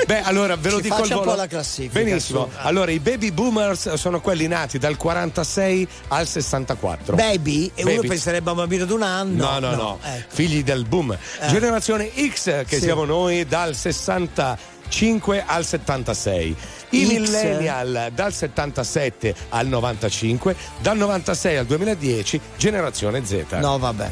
[0.06, 2.58] beh allora ve lo Ci dico al un volo po' la classifica, benissimo su.
[2.62, 8.08] allora i baby boomers sono quelli nati dal 46 al 64 Baby, e uno Baby.
[8.08, 9.50] penserebbe a un bambino di un anno.
[9.52, 10.34] No, no, no, ecco.
[10.36, 11.12] figli del boom.
[11.14, 11.48] Eh.
[11.48, 12.82] Generazione X che Sì.
[12.82, 16.56] siamo noi dal 65 al 76.
[16.90, 17.08] I X.
[17.10, 23.46] millennial dal 77 al 95, dal 96 al 2010, generazione Z.
[23.60, 24.12] No, vabbè.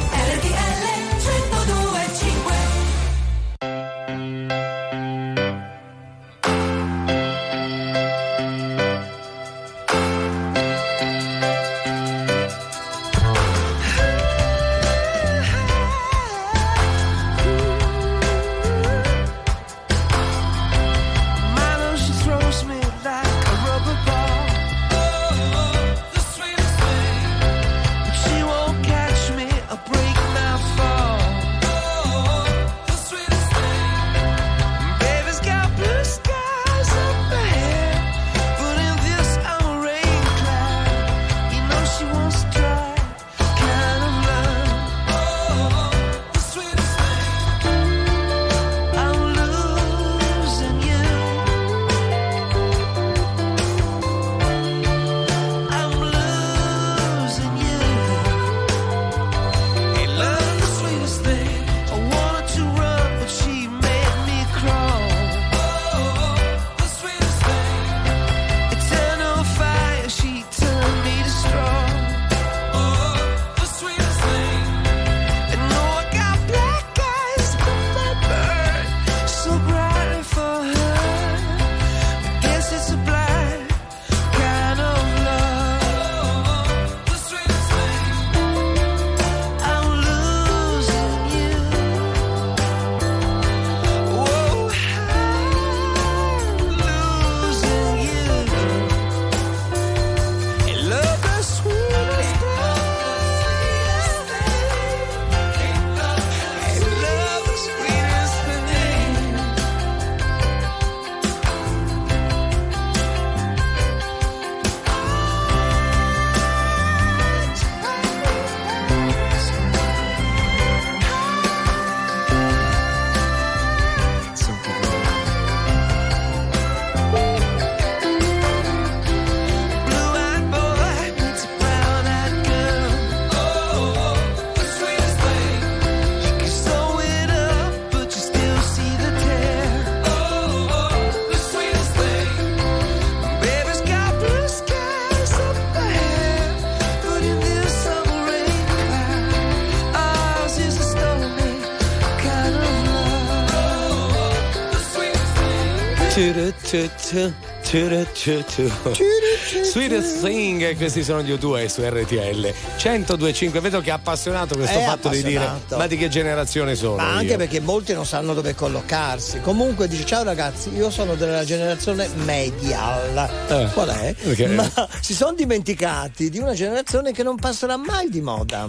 [159.63, 163.59] Sweetest Thing, questi sono gli U2 su RTL 1025.
[163.59, 165.77] Vedo che è appassionato questo È fatto di dire appassionato.
[165.77, 166.95] ma di che generazione sono?
[166.95, 169.41] Ma anche io?" perché molti non sanno dove collocarsi.
[169.41, 173.29] Comunque dice: Ciao ragazzi, io sono della generazione medial.
[173.49, 174.13] Eh, Qual è?
[174.21, 174.69] perché- Ma
[175.01, 178.67] si sono dimenticati di una generazione che non passerà mai di moda.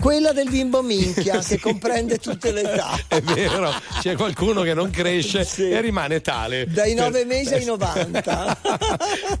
[0.00, 2.98] Quella del bimbo minchia, che comprende tutte le età.
[3.08, 6.66] È vero, c'è qualcuno che non cresce e rimane tale.
[6.68, 8.58] Dai Per- nove mesi ai 90.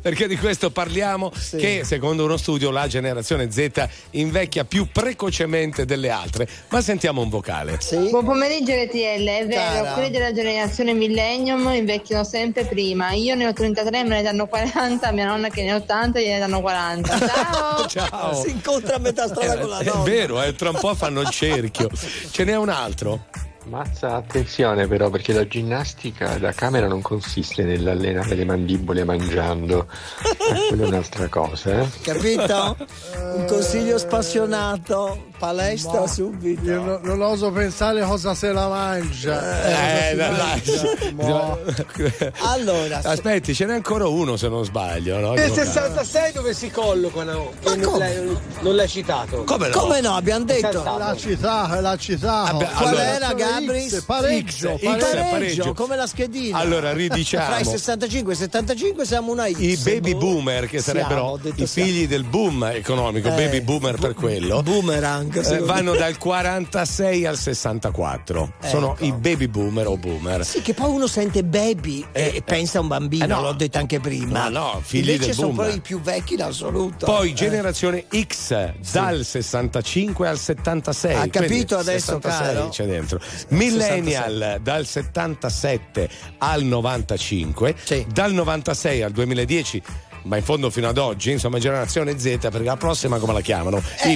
[0.00, 6.10] Perché di questo parliamo che secondo uno studio la generazione Z invecchia più precocemente delle
[6.10, 6.48] altre.
[6.70, 7.78] Ma sentiamo un vocale.
[8.10, 9.92] Buon pomeriggio RTL, è vero, Cara.
[9.92, 13.12] quelli della generazione millennium invecchiano sempre prima.
[13.12, 16.38] Io ne ho 33, me ne danno 40, mia nonna che ne ha 80 gliene
[16.38, 17.18] danno 40.
[17.18, 17.86] Ciao!
[17.86, 18.34] Ciao.
[18.34, 20.02] Si incontra a metà strada con la È nonna.
[20.02, 21.90] vero, eh, tra un po' fanno il cerchio.
[22.30, 23.26] Ce n'è un altro?
[23.68, 29.88] Mazza, attenzione però perché la ginnastica da camera non consiste nell'allenare le mandibole mangiando,
[30.22, 31.80] Eh, quella è un'altra cosa.
[31.80, 31.88] Eh?
[32.00, 32.76] Capito?
[33.34, 36.62] Un consiglio spassionato, palestra Ma subito.
[36.64, 40.10] Io no- non oso pensare cosa se la mangia.
[40.10, 41.58] Eh, dai, Mo.
[42.46, 45.18] Allora, aspetti, ce n'è ancora uno se non sbaglio.
[45.18, 45.32] No?
[45.32, 47.50] Nel 66 dove si collocano?
[47.64, 49.42] Non l'hai, non l'hai citato.
[49.42, 49.76] Come no?
[49.76, 50.14] Come no?
[50.14, 50.82] Abbiamo detto.
[50.84, 52.52] L'ha citato, l'ha citato.
[52.58, 53.54] Vabbè, Qual allora- era Gabris?
[53.60, 55.72] X, pareggio, X, pareggio, pareggio.
[55.74, 56.58] come la schedina.
[56.58, 57.44] Allora, ridiciamo.
[57.46, 59.58] Fra i 65 e i 75 siamo una X.
[59.58, 61.88] I baby boomer, che Siamo, sarebbero detto i siamo.
[61.88, 65.44] figli del boom economico, Eh, baby boomer per quello, Boomerang.
[65.52, 65.98] eh, vanno me.
[65.98, 68.52] dal 46 al 64.
[68.62, 69.04] Sono Ecco.
[69.04, 70.44] i baby boomer o boomer.
[70.44, 73.40] Sì, che poi uno sente baby e pensa a un bambino, eh no.
[73.42, 74.48] l'ho detto anche prima.
[74.48, 75.66] No, no, figli Invece del sono boom.
[75.68, 77.06] poi i più vecchi in assoluto.
[77.06, 77.34] Poi Eh.
[77.34, 81.14] generazione X dal 65 al 76.
[81.14, 82.68] Ha capito adesso, 66 caro?
[82.68, 83.20] c'è dentro.
[83.48, 86.08] Millennial dal 77
[86.38, 87.74] al 95,
[88.12, 89.82] dal 96 al 2010
[90.26, 93.82] ma in fondo fino ad oggi, insomma, generazione Z, perché la prossima come la chiamano?
[94.04, 94.12] y.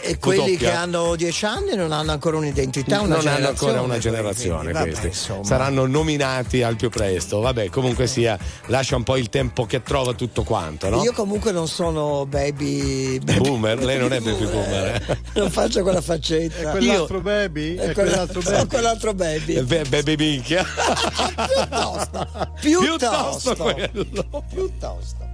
[0.00, 3.72] Eh, E quelli che hanno dieci anni non hanno ancora un'identità, una non hanno generazione.
[3.72, 5.44] ancora una generazione quindi, vabbè, questi insomma.
[5.44, 10.12] saranno nominati al più presto vabbè comunque sia lascia un po' il tempo che trova
[10.14, 11.02] tutto quanto no?
[11.02, 15.18] Io comunque non sono baby, baby- boomer lei non è baby boomer eh?
[15.40, 16.68] non faccio quella faccetta.
[16.68, 17.74] E quell'altro baby?
[17.76, 18.68] È E quella- quell'altro sono baby?
[18.68, 19.54] quell'altro baby.
[19.54, 20.64] Eh, beh, baby minchia
[22.60, 24.42] Piuttosto, quello.
[24.52, 25.26] piuttosto.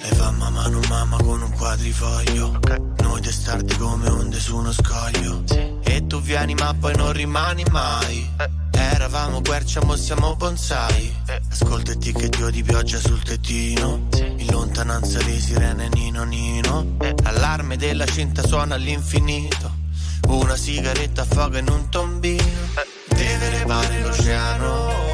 [0.00, 2.58] Le fa mamma non mamma con un quadrifoglio.
[2.98, 5.42] Noi testardi come onde su uno scoglio
[5.82, 8.30] E tu vieni ma poi non rimani mai.
[8.70, 11.14] Eravamo quercia, mo siamo bonsai.
[11.50, 14.06] Ascolta e che dio di pioggia sul tettino.
[14.16, 16.96] In lontananza le sirene nino nino.
[17.24, 19.76] Allarme della cinta suona all'infinito.
[20.28, 22.44] Una sigaretta affoga in un tombino.
[23.08, 25.07] Deve levare l'oceano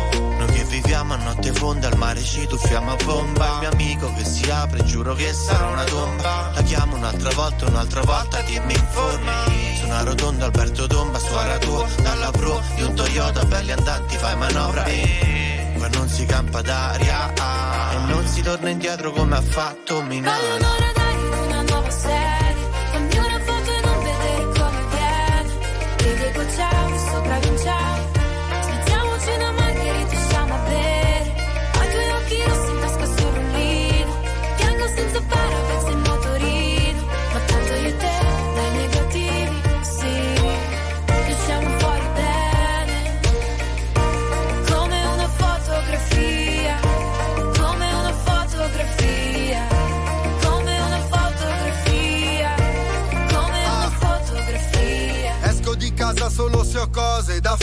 [0.55, 3.45] che viviamo a notte fonda al mare ci tuffiamo a bomba.
[3.45, 6.53] Il mio amico che si apre giuro che sarà una tomba.
[6.55, 9.77] La chiamo un'altra volta, un'altra volta dimmi informi.
[9.79, 11.87] Su una rotonda Alberto Tomba, suora tua.
[12.03, 14.85] Dalla pro di un Toyota, belli andanti fai manovra.
[14.85, 17.33] E qua non si campa d'aria.
[17.93, 21.04] E non si torna indietro come ha fatto Milano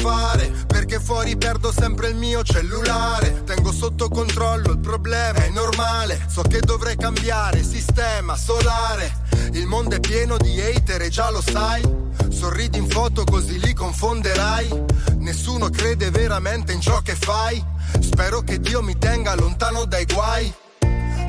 [0.02, 3.44] fare Perché fuori perdo sempre il mio cellulare.
[3.45, 6.26] Tengo sotto controllo il problema, è normale.
[6.28, 9.19] So che dovrei cambiare sistema solare.
[9.53, 11.82] Il mondo è pieno di hater e già lo sai.
[12.30, 14.86] Sorridi in foto così li confonderai.
[15.19, 17.64] Nessuno crede veramente in ciò che fai.
[17.99, 20.53] Spero che Dio mi tenga lontano dai guai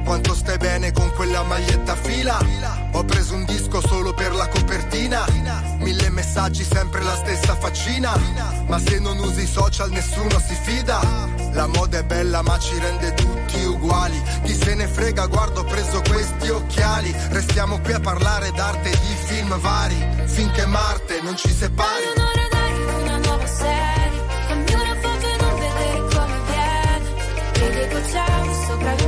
[0.05, 2.39] quanto stai bene con quella maglietta a fila.
[2.93, 5.25] Ho preso un disco solo per la copertina.
[5.79, 8.13] Mille messaggi, sempre la stessa faccina.
[8.67, 11.01] Ma se non usi i social nessuno si fida.
[11.53, 14.21] La moda è bella ma ci rende tutti uguali.
[14.43, 17.15] Chi se ne frega, guardo ho preso questi occhiali.
[17.31, 20.07] Restiamo qui a parlare d'arte e di film vari.
[20.27, 22.05] Finché Marte non ci separi.
[23.45, 24.21] Serie.
[24.47, 27.01] Fammi una foto e non vedere come viene.
[27.53, 29.02] Vedi gocciamo, sopra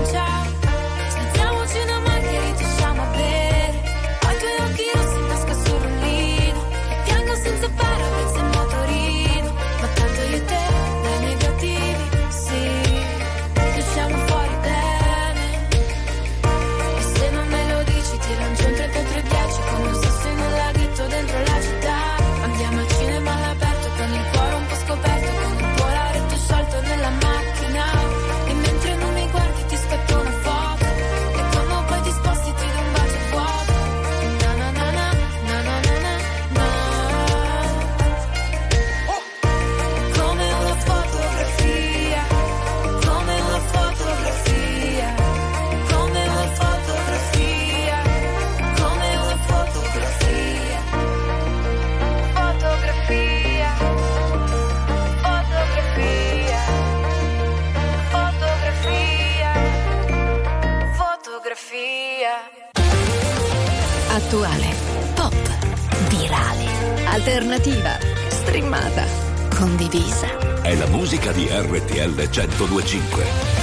[72.04, 73.53] RTL 1025.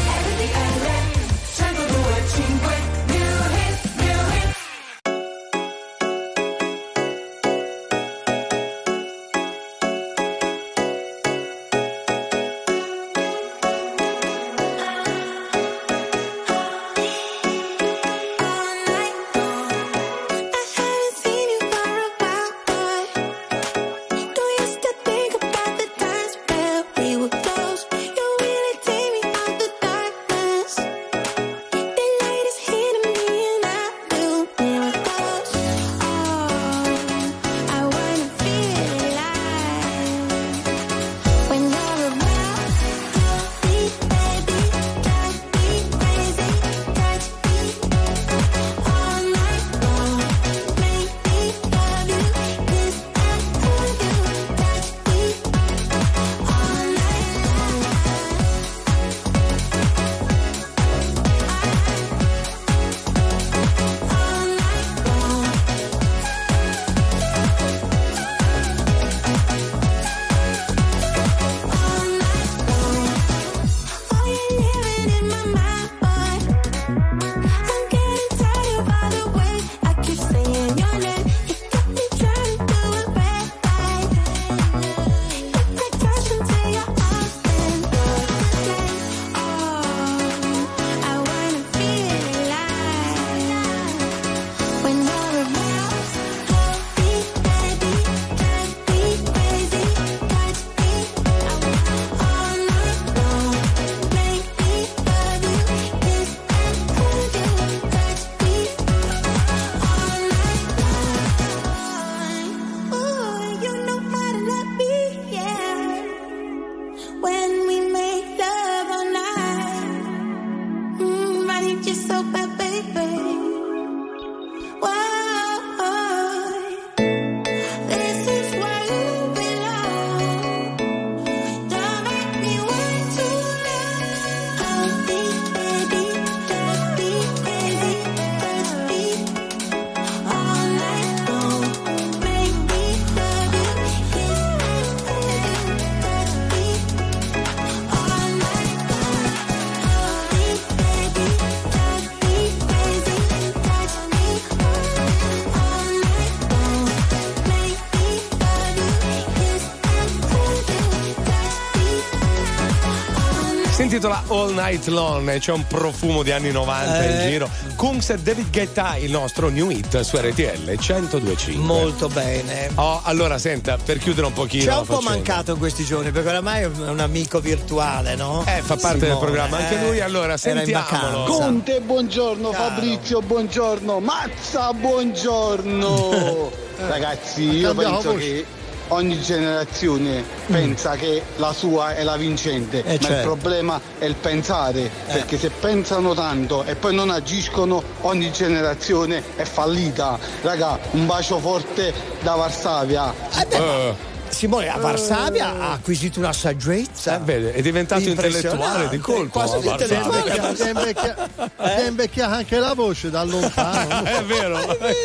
[164.01, 167.11] Intitola All Night Long e c'è un profumo di anni 90 Eh.
[167.23, 167.49] in giro.
[167.75, 171.63] Kungs e David Guetta, il nostro new hit su RTL 1025.
[171.63, 172.71] Molto bene.
[172.75, 174.63] Oh, allora senta, per chiudere un pochino.
[174.63, 175.11] Ci ha un po' faccenda.
[175.15, 178.43] mancato in questi giorni perché oramai è un amico virtuale, no?
[178.47, 181.23] Eh, fa parte del programma anche lui, allora, sentiamolo.
[181.25, 186.51] Conte, buongiorno, Fabrizio, buongiorno, Mazza, buongiorno.
[186.89, 188.17] Ragazzi, io penso voce.
[188.25, 188.45] che
[188.91, 193.27] ogni generazione pensa che la sua è la vincente, ma il certo.
[193.27, 199.43] problema è il pensare, perché se pensano tanto e poi non agiscono, ogni generazione è
[199.43, 200.17] fallita.
[200.41, 203.13] Raga, un bacio forte da Varsavia.
[203.49, 204.09] Eh.
[204.29, 207.17] Simone, a Varsavia ha acquisito una saggezza.
[207.17, 209.39] Eh, vede, è diventato intellettuale di colpo.
[209.39, 209.97] Quasi a un Varsavia.
[209.97, 210.55] intellettuale.
[210.55, 214.03] Ti è invecchia- ti è invecchiata anche la voce da lontano.
[214.03, 214.59] È vero.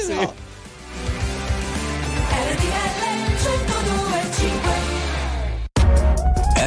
[0.07, 0.45] sì.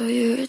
[0.00, 0.39] So you're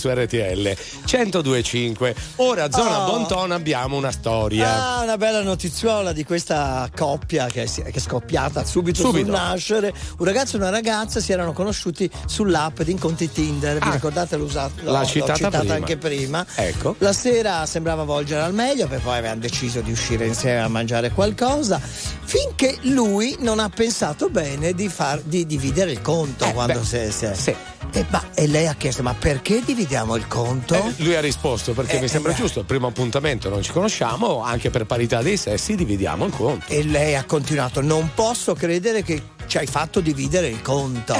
[0.00, 0.74] su RTL
[1.04, 2.14] 1025.
[2.36, 3.10] Ora, zona Oh.
[3.10, 4.96] Bonton, abbiamo una storia.
[4.98, 9.24] Ah, una bella notiziola di questa coppia che, si- che è scoppiata subito, Subito.
[9.26, 9.92] sul nascere.
[10.18, 13.78] Un ragazzo e una ragazza si erano conosciuti sull'app di incontri Tinder.
[13.78, 14.80] Vi ricordate l'ho usata?
[14.80, 14.90] Ah.
[14.90, 15.74] L'ha l'ho citata citata prima.
[15.74, 16.46] anche prima.
[16.54, 16.94] Ecco.
[16.98, 21.10] La sera sembrava volgere al meglio, poi poi avevano deciso di uscire insieme a mangiare
[21.10, 21.80] qualcosa.
[21.80, 27.10] Finché lui non ha pensato bene di, far, di dividere il conto quando Eh, beh,
[27.10, 27.56] si è.
[27.92, 30.74] E, ma- e lei ha chiesto: ma perché dividiamo il conto?
[30.74, 33.72] Eh, lui ha risposto perché Eh, mi sembra eh, giusto, il primo appuntamento non ci
[33.72, 36.64] conosciamo, anche per parità dei sessi dividiamo il conto.
[36.68, 41.14] E lei ha continuato: Non posso credere che ci hai fatto dividere il conto.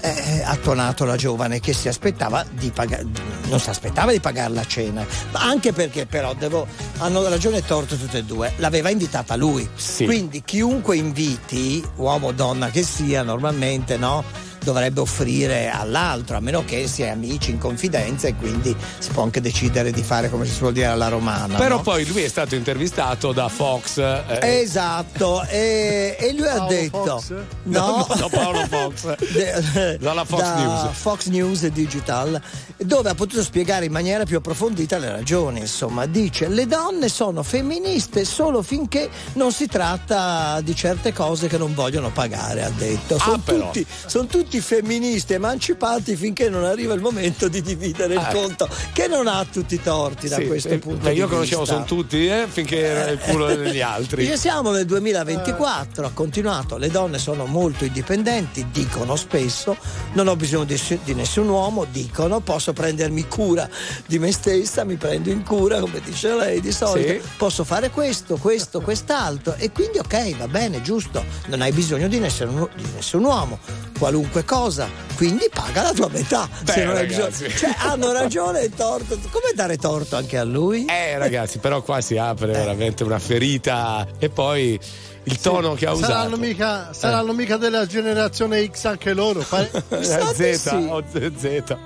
[0.00, 3.06] Eh, ha tonato la giovane che si aspettava di pagare,
[3.48, 6.66] non si aspettava di pagare la cena, ma anche perché però devo,
[6.98, 8.52] hanno ragione e torto tutte e due.
[8.56, 9.66] L'aveva invitata lui.
[10.04, 14.52] Quindi chiunque inviti, uomo o donna che sia, normalmente no?
[14.64, 19.22] Dovrebbe offrire all'altro, a meno che si è amici in confidenza e quindi si può
[19.22, 21.56] anche decidere di fare come si suol dire alla romana.
[21.56, 21.82] Però no?
[21.82, 23.98] poi lui è stato intervistato da Fox.
[23.98, 27.30] eh, Esatto, e, e lui ha Paolo detto: Fox?
[27.64, 29.16] No, No, no, Paolo Fox.
[29.32, 30.96] De- Dalla Fox da News.
[30.96, 32.40] Fox News Digital,
[32.78, 35.60] dove ha potuto spiegare in maniera più approfondita le ragioni.
[35.60, 41.58] Insomma, dice: Le donne sono femministe solo finché non si tratta di certe cose che
[41.58, 43.18] non vogliono pagare, ha detto.
[43.18, 48.20] Sono, Ah, tutti, son tutti femministi emancipati finché non arriva il momento di dividere il
[48.20, 48.32] Ah.
[48.32, 51.28] conto, che non ha tutti i torti da sì, questo eh, punto di io vista.
[51.28, 54.22] conoscevo sono tutti eh, finché era il culo degli altri.
[54.24, 59.76] Dice, siamo nel 2024, ha continuato, le donne sono molto indipendenti, dicono spesso,
[60.12, 63.68] non ho bisogno di, di nessun uomo, dicono, posso prendermi cura
[64.06, 67.20] di me stessa, mi prendo in cura, come dice lei di solito, Sì.
[67.36, 72.18] posso fare questo, questo, quest'altro e quindi ok, va bene, giusto, non hai bisogno di
[72.18, 73.58] nessun, di nessun uomo,
[73.98, 76.48] qualunque cosa, quindi paga la tua metà.
[76.62, 77.48] Beh, se non hai ragazzi.
[77.48, 80.84] Cioè, hanno ragione e torto, come dare torto anche a lui?
[80.86, 84.78] Eh ragazzi, però qua si apre veramente una ferita e poi
[85.24, 86.12] il tono che ha usato.
[86.12, 89.40] Saranno mica, saranno mica della generazione X anche loro.
[89.40, 91.76] Fa- Eh, Z o Z.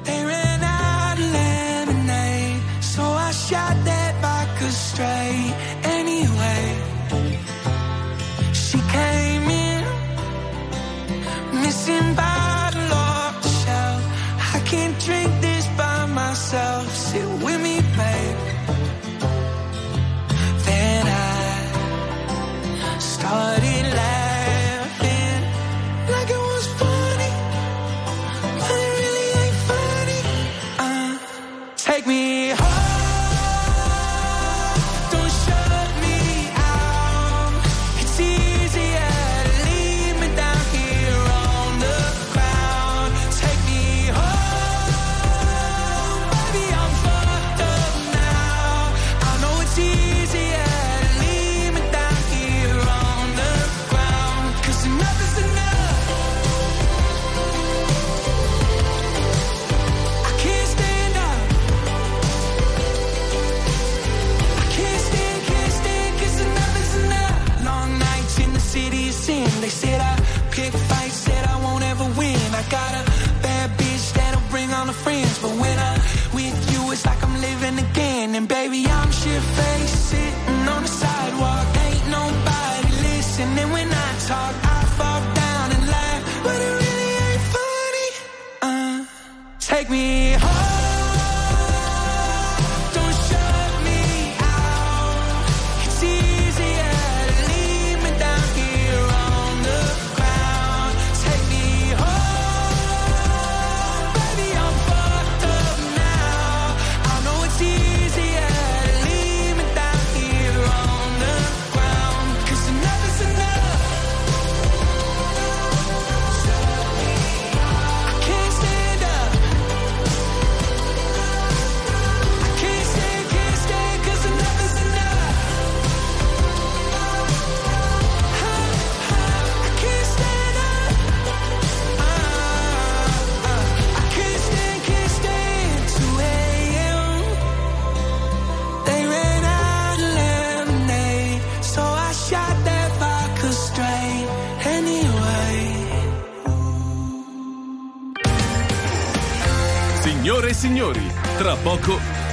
[0.00, 4.08] Of lemonade, so I shot that.
[5.84, 6.67] Anyway,
[11.88, 14.02] Sitting by the locked shelf.
[14.54, 16.84] I can't drink this by myself.
[16.94, 18.38] Sit with me, babe.
[20.66, 25.40] Then I started laughing
[26.12, 27.32] like it was funny,
[28.60, 30.22] but it really ain't funny.
[30.84, 31.18] Uh,
[31.76, 32.67] take me home.
[89.88, 90.37] Me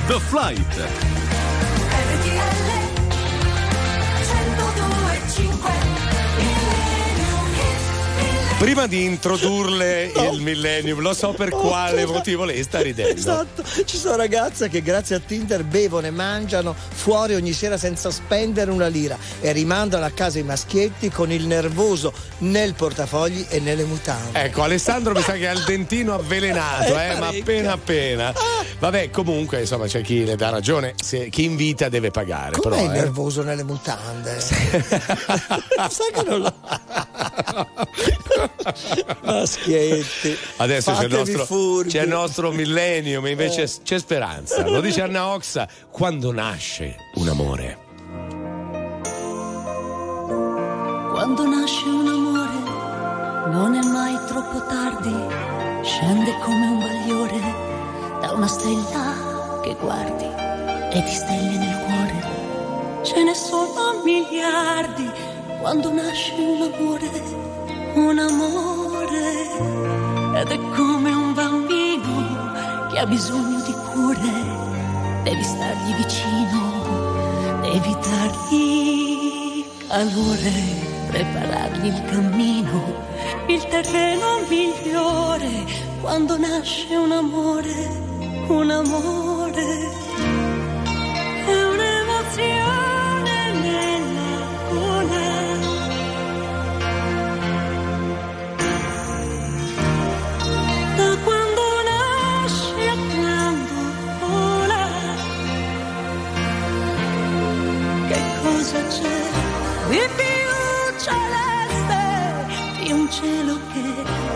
[0.08, 1.25] The Flight.
[8.66, 13.14] Prima di introdurle il millennium, lo so per quale motivo lei sta ridendo.
[13.14, 18.10] Esatto, ci sono ragazze che grazie a Tinder bevono e mangiano fuori ogni sera senza
[18.10, 23.60] spendere una lira e rimandano a casa i maschietti con il nervoso nel portafogli e
[23.60, 24.42] nelle mutande.
[24.42, 28.34] Ecco, Alessandro mi sa che ha il dentino avvelenato, Eh, eh, ma appena appena.
[28.80, 32.58] Vabbè, comunque, insomma, c'è chi le dà ragione, se- chi invita deve pagare.
[32.58, 32.98] Com'è però, eh.
[32.98, 34.40] nervoso nelle mutande?
[34.42, 36.54] Sai che non lo.
[39.24, 40.38] Maschietti.
[40.58, 43.72] Adesso c'è il, nostro, c'è il nostro millennium, invece Eh.
[43.84, 44.68] c'è speranza.
[44.68, 47.78] Lo dice Anna Oxa, quando nasce un amore.
[51.12, 52.54] Quando nasce un amore
[53.52, 55.14] non è mai troppo tardi,
[55.84, 57.40] scende come un bagliore
[58.22, 62.34] da una stella che guardi e di stelle nel cuore.
[63.04, 65.10] Ce ne sono miliardi
[65.66, 67.10] quando nasce un amore,
[67.96, 69.26] un amore.
[70.40, 79.66] Ed è come un bambino che ha bisogno di cure, devi stargli vicino, devi dargli
[79.88, 80.54] calore,
[81.08, 82.84] preparargli il cammino,
[83.48, 85.66] il terreno migliore
[86.00, 87.74] quando nasce un amore,
[88.50, 90.05] un amore.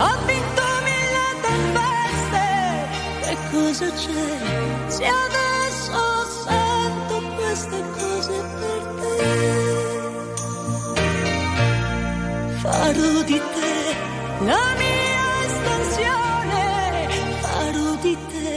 [0.01, 2.45] Ha vinto mille tempeste?
[3.25, 4.27] Che cosa c'è
[4.87, 5.99] se adesso
[6.43, 9.17] sento queste cose per te?
[12.61, 13.75] Farò di te
[14.45, 16.63] la mia estensione,
[17.41, 18.49] farò di te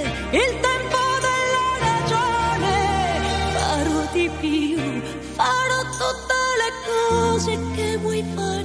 [0.43, 2.75] il tempo della ragione,
[3.57, 4.79] farò di più,
[5.35, 8.62] farò tutte le cose che vuoi fare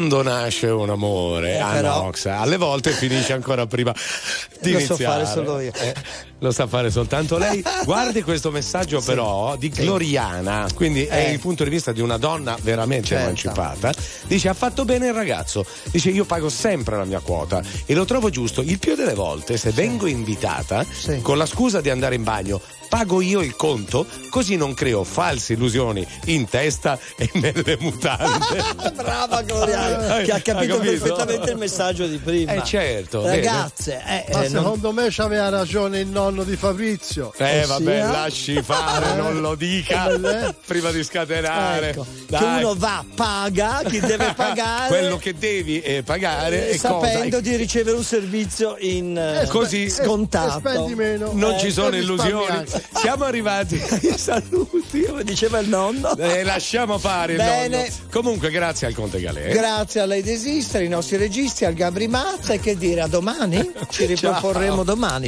[0.00, 3.92] Quando nasce un amore, Eh, ah, però- Nox, alle volte finisce ancora prima
[4.62, 5.24] di Lo so iniziare.
[5.24, 5.72] fare solo io.
[5.78, 5.94] Eh,
[6.38, 7.62] lo sa fare soltanto lei.
[7.84, 11.32] Guardi questo messaggio però di Gloriana, quindi è Eh.
[11.32, 13.24] il punto di vista di una donna veramente Certo.
[13.24, 13.92] emancipata.
[14.26, 18.06] Dice ha fatto bene il ragazzo, dice io pago sempre la mia quota e lo
[18.06, 18.62] trovo giusto.
[18.62, 20.82] Il più delle volte se vengo invitata
[21.20, 22.58] con la scusa di andare in bagno
[22.90, 28.62] pago io il conto così non creo false illusioni in testa e nelle mutande.
[28.94, 31.04] Brava Gloriana, che ha capito, capito?
[31.04, 32.52] perfettamente il messaggio di prima.
[32.52, 37.32] Eh, certo, Ragazze, eh, Ma eh, non- secondo me c'aveva ragione il nonno di Fabrizio.
[37.36, 38.10] Eh vabbè, Ossia?
[38.10, 40.08] lasci fare, non lo dica
[40.48, 40.54] Eh.
[40.66, 41.90] prima di scatenare.
[41.90, 44.88] Ecco, che uno va, paga, chi deve pagare.
[44.88, 47.40] Quello che devi eh, pagare eh, e sapendo cosa?
[47.40, 50.58] di ricevere un servizio in eh, Così scontato.
[50.58, 51.30] Spendi meno.
[51.32, 52.64] Non Eh, ci sono illusioni.
[52.94, 55.02] Siamo arrivati ai saluti.
[55.06, 56.16] Come diceva il nonno.
[56.16, 57.76] Eh, lasciamo fare il Bene.
[57.76, 57.90] nonno.
[58.10, 59.50] Comunque, grazie al Conte Galè.
[59.52, 63.72] Grazie a lei desistere, ai nostri registi, al Gabri Mazza e che dire a domani?
[63.90, 65.18] Ci riproporremo domani.